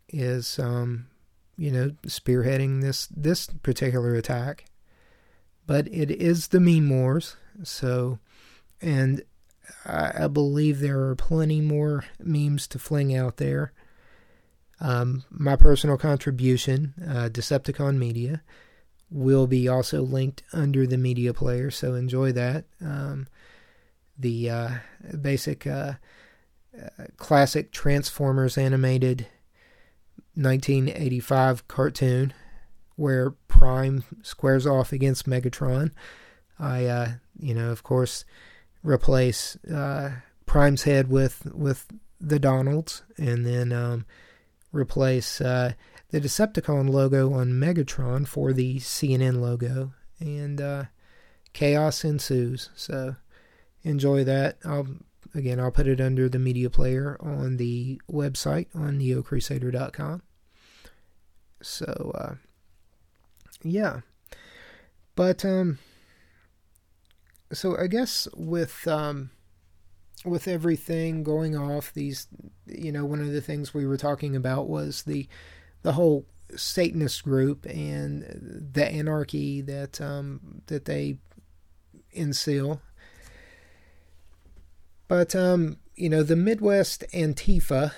is 0.08 0.58
um, 0.58 1.08
you 1.56 1.70
know, 1.70 1.90
spearheading 2.06 2.80
this 2.80 3.06
this 3.06 3.46
particular 3.62 4.14
attack. 4.14 4.66
But 5.66 5.88
it 5.88 6.10
is 6.10 6.48
the 6.48 6.60
meme 6.60 6.90
wars, 6.90 7.36
so 7.62 8.18
and 8.80 9.22
I, 9.86 10.24
I 10.24 10.28
believe 10.28 10.80
there 10.80 11.00
are 11.08 11.16
plenty 11.16 11.60
more 11.60 12.04
memes 12.18 12.66
to 12.68 12.78
fling 12.78 13.16
out 13.16 13.38
there. 13.38 13.72
Um, 14.80 15.24
my 15.30 15.56
personal 15.56 15.96
contribution, 15.96 16.94
uh, 17.02 17.28
Decepticon 17.30 17.96
Media, 17.96 18.42
will 19.10 19.46
be 19.46 19.68
also 19.68 20.02
linked 20.02 20.42
under 20.52 20.86
the 20.86 20.98
media 20.98 21.32
player, 21.32 21.70
so 21.70 21.94
enjoy 21.94 22.32
that. 22.32 22.64
Um, 22.80 23.28
the 24.18 24.50
uh, 24.50 24.70
basic 25.20 25.66
uh, 25.66 25.94
uh 26.76 27.04
classic 27.16 27.72
Transformers 27.72 28.58
animated 28.58 29.26
1985 30.34 31.68
cartoon 31.68 32.32
where 32.96 33.32
Prime 33.48 34.04
squares 34.22 34.66
off 34.66 34.92
against 34.92 35.28
Megatron. 35.28 35.90
I, 36.58 36.86
uh, 36.86 37.08
you 37.38 37.54
know, 37.54 37.70
of 37.70 37.82
course, 37.82 38.24
replace 38.82 39.56
uh, 39.66 40.12
Prime's 40.46 40.84
head 40.84 41.10
with 41.10 41.50
with 41.52 41.86
the 42.20 42.38
Donalds, 42.38 43.02
and 43.16 43.44
then 43.44 43.72
um, 43.72 44.06
replace 44.72 45.40
uh, 45.40 45.72
the 46.10 46.20
Decepticon 46.20 46.88
logo 46.88 47.32
on 47.32 47.52
Megatron 47.52 48.26
for 48.26 48.52
the 48.52 48.76
CNN 48.76 49.40
logo, 49.40 49.92
and 50.20 50.60
uh, 50.60 50.84
chaos 51.52 52.04
ensues. 52.04 52.70
So 52.76 53.16
enjoy 53.82 54.24
that. 54.24 54.58
I'll 54.64 54.86
Again, 55.34 55.58
I'll 55.58 55.72
put 55.72 55.88
it 55.88 56.00
under 56.00 56.28
the 56.28 56.38
media 56.38 56.70
player 56.70 57.16
on 57.20 57.56
the 57.56 58.00
website 58.10 58.68
on 58.72 59.00
neocrusader.com. 59.00 60.22
So, 61.60 62.12
uh, 62.14 62.34
yeah. 63.62 64.00
But, 65.16 65.44
um, 65.44 65.78
so 67.52 67.76
I 67.76 67.88
guess 67.88 68.28
with, 68.36 68.86
um, 68.86 69.30
with 70.24 70.46
everything 70.46 71.24
going 71.24 71.56
off, 71.56 71.92
these, 71.92 72.28
you 72.66 72.92
know, 72.92 73.04
one 73.04 73.20
of 73.20 73.32
the 73.32 73.40
things 73.40 73.74
we 73.74 73.86
were 73.86 73.96
talking 73.96 74.36
about 74.36 74.68
was 74.68 75.02
the, 75.02 75.28
the 75.82 75.92
whole 75.92 76.26
Satanist 76.54 77.24
group 77.24 77.66
and 77.66 78.70
the 78.72 78.86
anarchy 78.86 79.60
that, 79.62 80.00
um, 80.00 80.62
that 80.66 80.84
they 80.84 81.18
instill 82.12 82.80
but, 85.14 85.36
um, 85.36 85.76
you 85.94 86.08
know, 86.08 86.24
the 86.24 86.34
Midwest 86.34 87.04
Antifa 87.14 87.92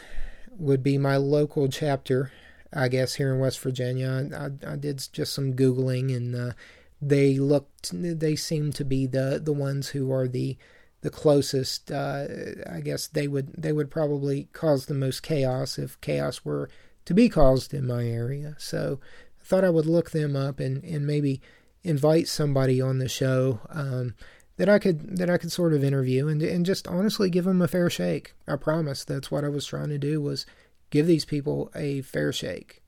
would 0.51 0.83
be 0.83 0.99
my 0.99 1.17
local 1.17 1.67
chapter, 1.67 2.31
I 2.75 2.89
guess, 2.89 3.15
here 3.15 3.33
in 3.33 3.41
West 3.41 3.59
Virginia. 3.61 4.29
I, 4.37 4.73
I 4.73 4.77
did 4.77 5.03
just 5.15 5.33
some 5.33 5.55
Googling 5.55 6.15
and 6.15 6.37
uh, 6.37 6.53
they 7.01 7.39
looked, 7.39 7.93
they 7.95 8.37
seem 8.37 8.71
to 8.73 8.85
be 8.85 9.07
the, 9.07 9.41
the 9.43 9.55
ones 9.55 9.89
who 9.89 10.13
are 10.13 10.29
the, 10.29 10.59
the 11.01 11.09
closest. 11.09 11.91
Uh, 11.91 12.27
I 12.71 12.81
guess 12.81 13.07
they 13.07 13.29
would, 13.29 13.55
they 13.57 13.73
would 13.73 13.91
probably 13.91 14.49
cause 14.53 14.85
the 14.85 14.93
most 14.93 15.23
chaos 15.23 15.79
if 15.79 15.99
chaos 16.03 16.45
were 16.45 16.69
to 17.07 17.15
be 17.15 17.31
caused 17.31 17.73
in 17.73 17.87
my 17.87 18.05
area. 18.05 18.57
So 18.59 19.01
I 19.41 19.45
thought 19.45 19.65
I 19.65 19.71
would 19.71 19.87
look 19.87 20.11
them 20.11 20.37
up 20.37 20.61
and, 20.61 20.85
and 20.85 21.07
maybe 21.07 21.41
invite 21.83 22.29
somebody 22.29 22.79
on 22.79 22.99
the 22.99 23.09
show. 23.09 23.61
Um, 23.71 24.17
that 24.57 24.69
I 24.69 24.79
could 24.79 25.17
that 25.19 25.31
I 25.31 25.39
could 25.39 25.53
sort 25.53 25.75
of 25.75 25.85
interview 25.85 26.29
and 26.29 26.43
and 26.43 26.65
just 26.65 26.89
honestly 26.89 27.31
give 27.31 27.45
them 27.45 27.63
a 27.63 27.69
fair 27.69 27.91
shake. 27.91 28.35
I 28.49 28.57
promise 28.57 29.05
that's 29.05 29.31
what 29.31 29.45
I 29.45 29.49
was 29.49 29.67
trying 29.67 29.91
to 29.91 29.99
do 29.99 30.21
was 30.21 30.47
give 30.91 31.07
these 31.07 31.25
people 31.25 31.71
a 31.75 32.03
fair 32.03 32.33
shake. 32.33 32.83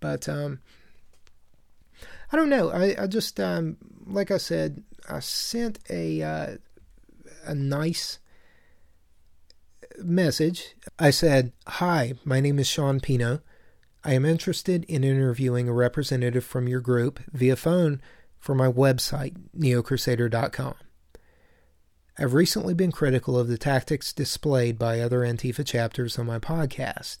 But 0.00 0.28
um 0.28 0.60
I 2.32 2.36
don't 2.36 2.48
know. 2.48 2.70
I 2.70 2.94
I 3.02 3.06
just 3.06 3.38
um 3.40 3.76
like 4.06 4.30
I 4.30 4.38
said, 4.38 4.82
I 5.08 5.20
sent 5.20 5.78
a 5.88 6.22
uh, 6.22 6.56
a 7.44 7.54
nice 7.54 8.18
message. 9.98 10.74
I 10.98 11.10
said, 11.10 11.52
"Hi, 11.66 12.14
my 12.24 12.40
name 12.40 12.58
is 12.58 12.66
Sean 12.66 13.00
Pino. 13.00 13.40
I 14.02 14.14
am 14.14 14.24
interested 14.24 14.84
in 14.84 15.04
interviewing 15.04 15.68
a 15.68 15.74
representative 15.74 16.44
from 16.44 16.66
your 16.66 16.80
group 16.80 17.20
via 17.32 17.56
phone 17.56 18.00
for 18.40 18.54
my 18.54 18.66
website, 18.66 19.36
neocrusader.com. 19.56 20.74
I've 22.18 22.34
recently 22.34 22.74
been 22.74 22.90
critical 22.90 23.38
of 23.38 23.48
the 23.48 23.56
tactics 23.56 24.12
displayed 24.12 24.78
by 24.78 25.00
other 25.00 25.20
Antifa 25.20 25.64
chapters 25.64 26.18
on 26.18 26.26
my 26.26 26.38
podcast. 26.38 27.18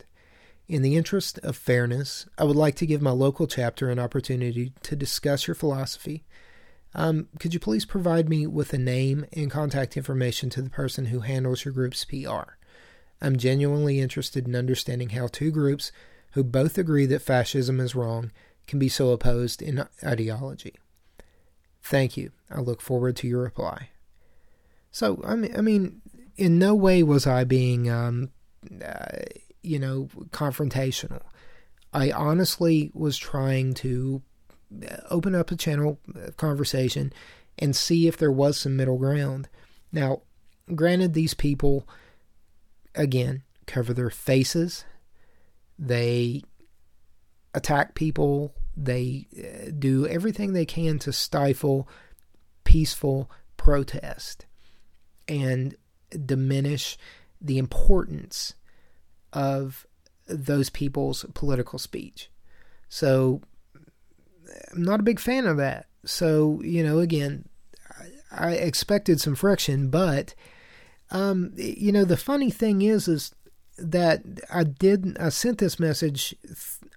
In 0.66 0.82
the 0.82 0.96
interest 0.96 1.38
of 1.38 1.56
fairness, 1.56 2.26
I 2.36 2.44
would 2.44 2.56
like 2.56 2.76
to 2.76 2.86
give 2.86 3.02
my 3.02 3.10
local 3.10 3.46
chapter 3.46 3.88
an 3.88 3.98
opportunity 3.98 4.72
to 4.82 4.96
discuss 4.96 5.46
your 5.46 5.54
philosophy. 5.54 6.24
Um, 6.94 7.28
could 7.38 7.54
you 7.54 7.60
please 7.60 7.84
provide 7.84 8.28
me 8.28 8.46
with 8.46 8.72
a 8.72 8.78
name 8.78 9.26
and 9.32 9.50
contact 9.50 9.96
information 9.96 10.50
to 10.50 10.62
the 10.62 10.70
person 10.70 11.06
who 11.06 11.20
handles 11.20 11.64
your 11.64 11.72
group's 11.72 12.04
PR? 12.04 12.56
I'm 13.20 13.36
genuinely 13.36 14.00
interested 14.00 14.46
in 14.46 14.56
understanding 14.56 15.10
how 15.10 15.26
two 15.26 15.50
groups 15.50 15.92
who 16.32 16.44
both 16.44 16.78
agree 16.78 17.06
that 17.06 17.22
fascism 17.22 17.80
is 17.80 17.94
wrong 17.94 18.32
can 18.66 18.78
be 18.78 18.88
so 18.88 19.10
opposed 19.10 19.62
in 19.62 19.86
ideology. 20.04 20.74
Thank 21.82 22.16
you. 22.16 22.30
I 22.50 22.60
look 22.60 22.80
forward 22.80 23.16
to 23.16 23.28
your 23.28 23.42
reply. 23.42 23.90
So, 24.90 25.20
I 25.24 25.36
mean, 25.36 25.54
I 25.56 25.60
mean 25.60 26.02
in 26.36 26.58
no 26.58 26.74
way 26.74 27.02
was 27.02 27.26
I 27.26 27.44
being, 27.44 27.90
um, 27.90 28.30
uh, 28.84 29.24
you 29.62 29.78
know, 29.78 30.08
confrontational. 30.30 31.22
I 31.92 32.10
honestly 32.10 32.90
was 32.94 33.16
trying 33.18 33.74
to 33.74 34.22
uh, 34.88 34.96
open 35.10 35.34
up 35.34 35.50
a 35.50 35.56
channel 35.56 35.98
of 36.14 36.36
conversation 36.36 37.12
and 37.58 37.76
see 37.76 38.06
if 38.06 38.16
there 38.16 38.32
was 38.32 38.56
some 38.58 38.76
middle 38.76 38.98
ground. 38.98 39.48
Now, 39.92 40.22
granted, 40.74 41.12
these 41.12 41.34
people, 41.34 41.86
again, 42.94 43.42
cover 43.66 43.92
their 43.92 44.10
faces. 44.10 44.84
They 45.78 46.42
attack 47.54 47.94
people. 47.94 48.54
They 48.82 49.26
uh, 49.38 49.70
do 49.78 50.06
everything 50.06 50.52
they 50.52 50.64
can 50.64 50.98
to 51.00 51.12
stifle 51.12 51.88
peaceful 52.64 53.30
protest 53.56 54.46
and 55.28 55.74
diminish 56.24 56.96
the 57.40 57.58
importance 57.58 58.54
of 59.32 59.86
those 60.26 60.70
people's 60.70 61.24
political 61.34 61.78
speech. 61.78 62.30
So 62.88 63.42
I'm 64.72 64.82
not 64.82 65.00
a 65.00 65.04
big 65.04 65.20
fan 65.20 65.46
of 65.46 65.56
that. 65.58 65.86
So, 66.04 66.60
you 66.64 66.82
know, 66.82 66.98
again, 66.98 67.48
I, 68.32 68.52
expected 68.52 69.20
some 69.20 69.34
friction, 69.34 69.90
but 69.90 70.34
um, 71.10 71.52
you 71.56 71.92
know, 71.92 72.04
the 72.04 72.16
funny 72.16 72.50
thing 72.50 72.82
is 72.82 73.08
is 73.08 73.34
that 73.76 74.22
I 74.52 74.64
did 74.64 75.16
I 75.18 75.30
sent 75.30 75.58
this 75.58 75.80
message 75.80 76.34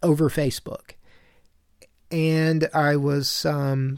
over 0.01 0.29
Facebook. 0.29 0.91
And 2.13 2.69
I 2.73 2.95
was 2.95 3.43
um, 3.45 3.97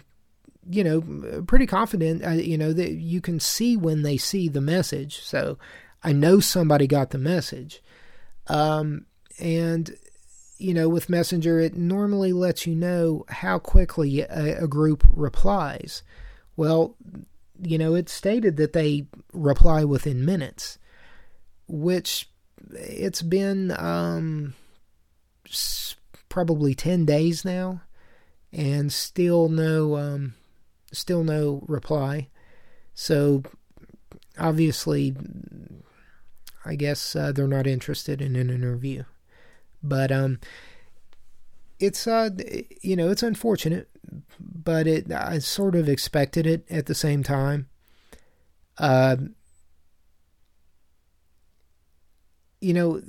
you 0.69 0.83
know, 0.83 1.43
pretty 1.43 1.67
confident, 1.67 2.25
uh, 2.25 2.31
you 2.31 2.57
know, 2.57 2.73
that 2.73 2.93
you 2.93 3.21
can 3.21 3.39
see 3.39 3.77
when 3.77 4.01
they 4.01 4.17
see 4.17 4.47
the 4.47 4.61
message. 4.61 5.21
So 5.21 5.57
I 6.03 6.11
know 6.11 6.39
somebody 6.39 6.87
got 6.87 7.11
the 7.11 7.17
message. 7.17 7.83
Um, 8.47 9.05
and, 9.39 9.95
you 10.57 10.73
know, 10.73 10.89
with 10.89 11.09
Messenger, 11.09 11.59
it 11.59 11.75
normally 11.75 12.33
lets 12.33 12.65
you 12.65 12.75
know 12.75 13.25
how 13.29 13.59
quickly 13.59 14.21
a, 14.21 14.63
a 14.63 14.67
group 14.67 15.05
replies. 15.11 16.01
Well, 16.55 16.95
you 17.61 17.77
know, 17.77 17.93
it 17.95 18.09
stated 18.09 18.57
that 18.57 18.73
they 18.73 19.07
reply 19.33 19.83
within 19.83 20.25
minutes, 20.25 20.79
which 21.67 22.29
it's 22.71 23.21
been 23.21 23.71
um, 23.77 24.55
probably 26.27 26.73
10 26.73 27.05
days 27.05 27.45
now 27.45 27.81
and 28.55 28.91
still 28.91 29.49
no 29.49 29.97
um, 29.97 30.33
still 30.91 31.23
no 31.23 31.63
reply. 31.67 32.29
So 32.93 33.43
obviously, 34.39 35.15
I 36.63 36.75
guess 36.75 37.15
uh, 37.15 37.33
they're 37.33 37.47
not 37.47 37.67
interested 37.67 38.21
in 38.21 38.35
an 38.35 38.49
interview. 38.49 39.03
But 39.83 40.11
um, 40.11 40.39
it's 41.79 42.07
uh, 42.07 42.29
you 42.81 42.95
know, 42.95 43.09
it's 43.09 43.23
unfortunate, 43.23 43.89
but 44.39 44.87
it 44.87 45.11
I 45.11 45.39
sort 45.39 45.75
of 45.75 45.89
expected 45.89 46.47
it 46.47 46.65
at 46.69 46.85
the 46.85 46.95
same 46.95 47.23
time. 47.23 47.67
Uh, 48.77 49.17
you 52.61 52.73
know, 52.73 53.01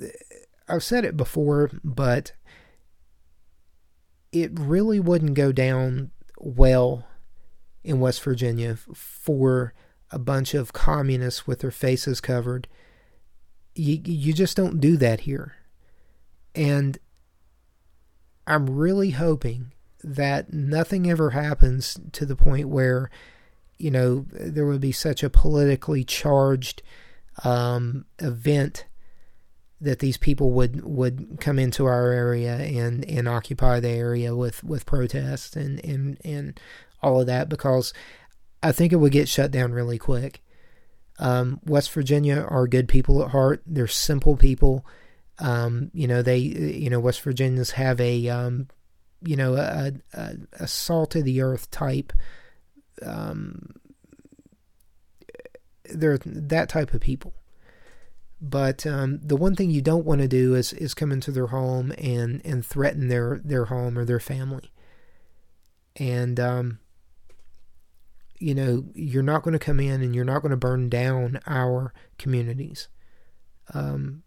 I've 0.67 0.83
said 0.83 1.05
it 1.05 1.15
before, 1.15 1.71
but 1.83 2.33
it 4.43 4.51
really 4.53 4.99
wouldn't 4.99 5.33
go 5.33 5.51
down 5.51 6.11
well 6.39 7.07
in 7.83 7.99
West 7.99 8.21
Virginia 8.23 8.75
for 8.75 9.73
a 10.11 10.19
bunch 10.19 10.53
of 10.53 10.73
communists 10.73 11.47
with 11.47 11.59
their 11.59 11.71
faces 11.71 12.21
covered. 12.21 12.67
You, 13.75 14.01
you 14.03 14.33
just 14.33 14.57
don't 14.57 14.79
do 14.79 14.97
that 14.97 15.21
here. 15.21 15.55
And 16.55 16.97
I'm 18.45 18.69
really 18.69 19.11
hoping 19.11 19.73
that 20.03 20.53
nothing 20.53 21.09
ever 21.09 21.31
happens 21.31 21.97
to 22.13 22.25
the 22.25 22.35
point 22.35 22.69
where, 22.69 23.09
you 23.77 23.91
know, 23.91 24.25
there 24.31 24.65
would 24.65 24.81
be 24.81 24.91
such 24.91 25.23
a 25.23 25.29
politically 25.29 26.03
charged 26.03 26.81
um, 27.43 28.05
event 28.19 28.85
that 29.79 29.99
these 29.99 30.17
people 30.17 30.51
would 30.51 30.83
would 30.83 31.37
come 31.39 31.59
into 31.59 31.85
our 31.85 32.11
area 32.11 32.55
and 32.55 33.05
and 33.05 33.27
occupy 33.27 33.79
the 33.79 33.89
area 33.89 34.35
with 34.35 34.63
with 34.63 34.85
protests 34.85 35.55
and 35.55 35.83
and 35.85 36.17
and 36.23 36.59
all 37.01 37.21
of 37.21 37.27
that 37.27 37.47
because 37.47 37.93
I 38.63 38.71
think 38.71 38.91
it 38.91 38.97
would 38.97 39.11
get 39.11 39.29
shut 39.29 39.51
down 39.51 39.71
really 39.71 39.97
quick. 39.97 40.43
Um, 41.19 41.59
West 41.65 41.91
Virginia 41.91 42.45
are 42.47 42.67
good 42.67 42.87
people 42.87 43.23
at 43.23 43.31
heart. 43.31 43.63
They're 43.65 43.87
simple 43.87 44.35
people. 44.35 44.85
Um, 45.39 45.91
you 45.93 46.07
know, 46.07 46.21
they, 46.21 46.37
you 46.37 46.89
know, 46.89 46.99
West 46.99 47.21
Virginians 47.21 47.71
have 47.71 47.99
a, 47.99 48.27
um, 48.29 48.67
you 49.21 49.35
know, 49.35 49.55
a, 49.55 49.93
a, 50.13 50.35
a, 50.53 50.67
salt 50.67 51.15
of 51.15 51.25
the 51.25 51.41
earth 51.41 51.69
type. 51.69 52.11
Um, 53.03 53.75
they're 55.85 56.17
that 56.17 56.69
type 56.69 56.93
of 56.93 57.01
people. 57.01 57.33
But 58.39 58.85
um, 58.85 59.19
the 59.23 59.35
one 59.35 59.55
thing 59.55 59.71
you 59.71 59.81
don't 59.81 60.05
want 60.05 60.21
to 60.21 60.27
do 60.27 60.53
is 60.53 60.73
is 60.73 60.93
come 60.93 61.11
into 61.11 61.31
their 61.31 61.47
home 61.47 61.91
and 61.97 62.41
and 62.45 62.65
threaten 62.65 63.07
their 63.07 63.41
their 63.43 63.65
home 63.65 63.97
or 63.97 64.05
their 64.05 64.19
family. 64.19 64.71
And 65.95 66.39
um, 66.39 66.79
you 68.37 68.53
know, 68.53 68.85
you're 68.93 69.23
not 69.23 69.41
going 69.41 69.53
to 69.53 69.59
come 69.59 69.79
in 69.79 70.01
and 70.01 70.13
you're 70.13 70.25
not 70.25 70.41
going 70.41 70.51
to 70.51 70.57
burn 70.57 70.89
down 70.89 71.39
our 71.47 71.93
communities. 72.19 72.87
Um, 73.73 74.23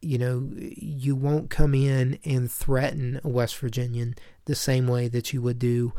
you 0.00 0.18
know, 0.18 0.50
you 0.56 1.14
won't 1.14 1.50
come 1.50 1.74
in 1.74 2.18
and 2.24 2.50
threaten 2.50 3.20
a 3.22 3.28
West 3.28 3.56
Virginian 3.58 4.14
the 4.44 4.54
same 4.54 4.86
way 4.86 5.08
that 5.08 5.32
you 5.32 5.40
would 5.40 5.58
do, 5.58 5.92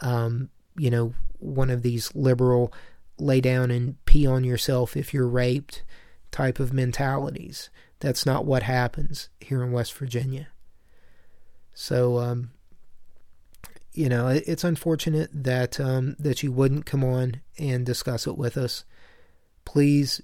um, 0.00 0.50
you 0.76 0.90
know, 0.90 1.14
one 1.38 1.70
of 1.70 1.82
these 1.82 2.14
liberal 2.14 2.72
lay 3.18 3.40
down 3.40 3.70
and 3.70 4.02
pee 4.04 4.26
on 4.26 4.44
yourself 4.44 4.96
if 4.96 5.12
you're 5.12 5.28
raped 5.28 5.82
type 6.32 6.58
of 6.58 6.72
mentalities. 6.72 7.70
That's 8.00 8.26
not 8.26 8.44
what 8.44 8.64
happens 8.64 9.28
here 9.38 9.62
in 9.62 9.70
West 9.70 9.94
Virginia. 9.94 10.48
So, 11.74 12.18
um, 12.18 12.50
you 13.92 14.08
know, 14.08 14.26
it's 14.28 14.64
unfortunate 14.64 15.30
that 15.32 15.78
um, 15.78 16.16
that 16.18 16.42
you 16.42 16.50
wouldn't 16.50 16.86
come 16.86 17.04
on 17.04 17.42
and 17.58 17.86
discuss 17.86 18.26
it 18.26 18.36
with 18.36 18.56
us. 18.56 18.84
Please, 19.64 20.20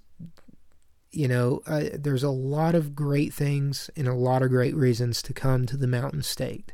you 1.13 1.29
know, 1.29 1.63
uh, 1.67 1.85
there's 1.95 2.23
a 2.25 2.31
lot 2.31 2.75
of 2.75 2.95
great 2.95 3.33
things 3.33 3.91
and 3.97 4.09
a 4.09 4.15
lot 4.15 4.43
of 4.43 4.51
great 4.51 4.75
reasons 4.75 5.23
to 5.23 5.33
come 5.33 5.67
to 5.67 5.77
the 5.77 5.87
Mountain 5.87 6.23
State, 6.23 6.73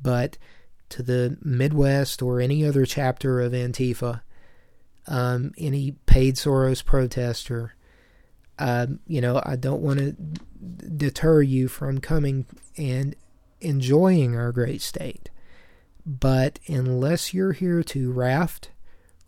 but 0.00 0.38
to 0.88 1.02
the 1.02 1.38
Midwest 1.42 2.22
or 2.22 2.40
any 2.40 2.66
other 2.66 2.84
chapter 2.84 3.40
of 3.40 3.52
Antifa, 3.52 4.22
um, 5.06 5.52
any 5.58 5.92
paid 6.06 6.36
Soros 6.36 6.84
protester, 6.84 7.74
um, 8.60 9.00
you 9.06 9.20
know, 9.20 9.42
I 9.44 9.56
don't 9.56 9.82
want 9.82 9.98
to 9.98 10.12
deter 10.96 11.42
you 11.42 11.66
from 11.66 11.98
coming 11.98 12.46
and 12.76 13.16
enjoying 13.60 14.36
our 14.36 14.52
great 14.52 14.82
state 14.82 15.30
but 16.06 16.58
unless 16.66 17.34
you're 17.34 17.52
here 17.52 17.82
to 17.84 18.12
raft, 18.12 18.70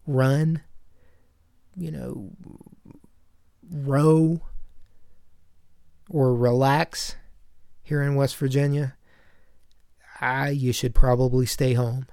run, 0.07 0.63
you 1.77 1.91
know, 1.91 2.31
row, 3.71 4.41
or 6.11 6.35
relax 6.35 7.17
here 7.83 8.03
in 8.03 8.15
West 8.15 8.37
Virginia, 8.37 8.97
I, 10.21 10.51
you 10.51 10.73
should 10.73 10.95
probably 10.95 11.47
stay 11.47 11.75
home. 11.75 12.07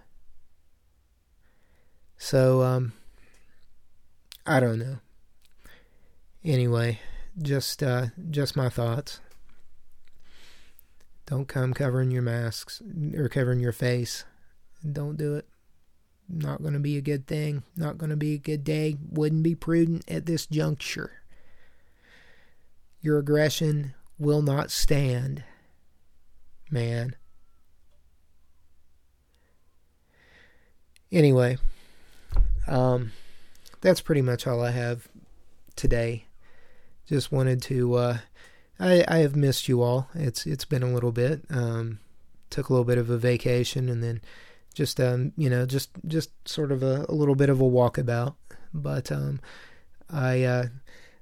So, 2.17 2.61
um, 2.61 2.93
I 4.45 4.59
don't 4.59 4.79
know. 4.79 4.99
Anyway, 6.43 6.99
just 7.41 7.81
uh, 7.83 8.07
just 8.29 8.55
my 8.55 8.69
thoughts. 8.69 9.19
Don't 11.25 11.47
come 11.47 11.73
covering 11.73 12.09
your 12.09 12.23
masks 12.23 12.81
or 13.15 13.29
covering 13.29 13.59
your 13.59 13.71
face. 13.71 14.25
Don't 14.89 15.17
do 15.17 15.35
it. 15.35 15.47
Not 16.27 16.61
going 16.61 16.73
to 16.73 16.79
be 16.79 16.97
a 16.97 17.01
good 17.01 17.27
thing. 17.27 17.63
Not 17.75 17.97
going 17.97 18.09
to 18.09 18.15
be 18.15 18.33
a 18.33 18.39
good 18.39 18.63
day. 18.63 18.97
Wouldn't 19.11 19.43
be 19.43 19.55
prudent 19.55 20.03
at 20.07 20.25
this 20.25 20.45
juncture. 20.45 21.11
Your 23.01 23.19
aggression 23.19 23.93
will 24.17 24.41
not 24.41 24.71
stand, 24.71 25.43
man. 26.69 27.15
Anyway, 31.11 31.57
um, 32.67 33.11
that's 33.81 34.01
pretty 34.01 34.21
much 34.21 34.45
all 34.45 34.63
I 34.63 34.71
have 34.71 35.07
today. 35.75 36.25
Just 37.09 37.31
wanted 37.31 37.59
to. 37.63 37.95
Uh, 37.95 38.17
I 38.79 39.03
I 39.07 39.17
have 39.17 39.35
missed 39.35 39.67
you 39.67 39.81
all. 39.81 40.07
It's 40.13 40.45
it's 40.45 40.65
been 40.65 40.83
a 40.83 40.93
little 40.93 41.11
bit. 41.11 41.41
Um, 41.49 41.99
took 42.51 42.69
a 42.69 42.73
little 42.73 42.85
bit 42.85 42.99
of 42.99 43.09
a 43.09 43.17
vacation 43.17 43.89
and 43.89 44.03
then 44.03 44.21
just 44.75 44.99
um 44.99 45.33
you 45.35 45.49
know 45.49 45.65
just 45.65 45.89
just 46.05 46.29
sort 46.47 46.71
of 46.71 46.83
a, 46.83 47.05
a 47.09 47.13
little 47.13 47.33
bit 47.33 47.49
of 47.49 47.59
a 47.59 47.63
walkabout. 47.63 48.35
But 48.71 49.11
um, 49.11 49.39
I 50.07 50.43
uh, 50.43 50.65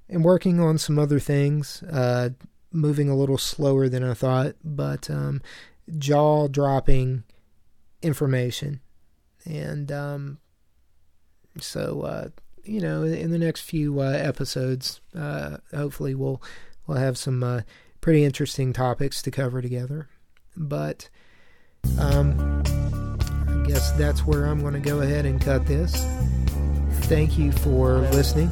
am 0.09 0.23
working 0.23 0.59
on 0.59 0.77
some 0.77 0.99
other 0.99 1.19
things. 1.19 1.81
Uh, 1.83 2.31
moving 2.73 3.09
a 3.09 3.15
little 3.15 3.37
slower 3.37 3.87
than 3.87 4.03
I 4.03 4.13
thought, 4.13 4.55
but 4.61 5.09
um, 5.09 5.41
jaw 5.97 6.49
dropping 6.49 7.23
information 8.01 8.81
and 9.47 9.91
um, 9.91 10.39
so 11.59 12.01
uh, 12.01 12.29
you 12.67 12.81
know, 12.81 13.03
in 13.03 13.31
the 13.31 13.39
next 13.39 13.61
few 13.61 13.99
uh, 13.99 14.11
episodes, 14.11 15.01
uh, 15.17 15.57
hopefully 15.73 16.13
we'll 16.13 16.41
we'll 16.85 16.97
have 16.97 17.17
some 17.17 17.43
uh, 17.43 17.61
pretty 18.01 18.23
interesting 18.23 18.73
topics 18.73 19.21
to 19.23 19.31
cover 19.31 19.61
together. 19.61 20.09
But 20.55 21.09
um, 21.99 22.63
I 22.65 23.67
guess 23.67 23.91
that's 23.93 24.25
where 24.25 24.45
I'm 24.45 24.61
going 24.61 24.73
to 24.73 24.79
go 24.79 24.99
ahead 24.99 25.25
and 25.25 25.41
cut 25.41 25.65
this. 25.65 26.05
Thank 27.05 27.37
you 27.37 27.51
for 27.51 27.99
listening. 28.11 28.49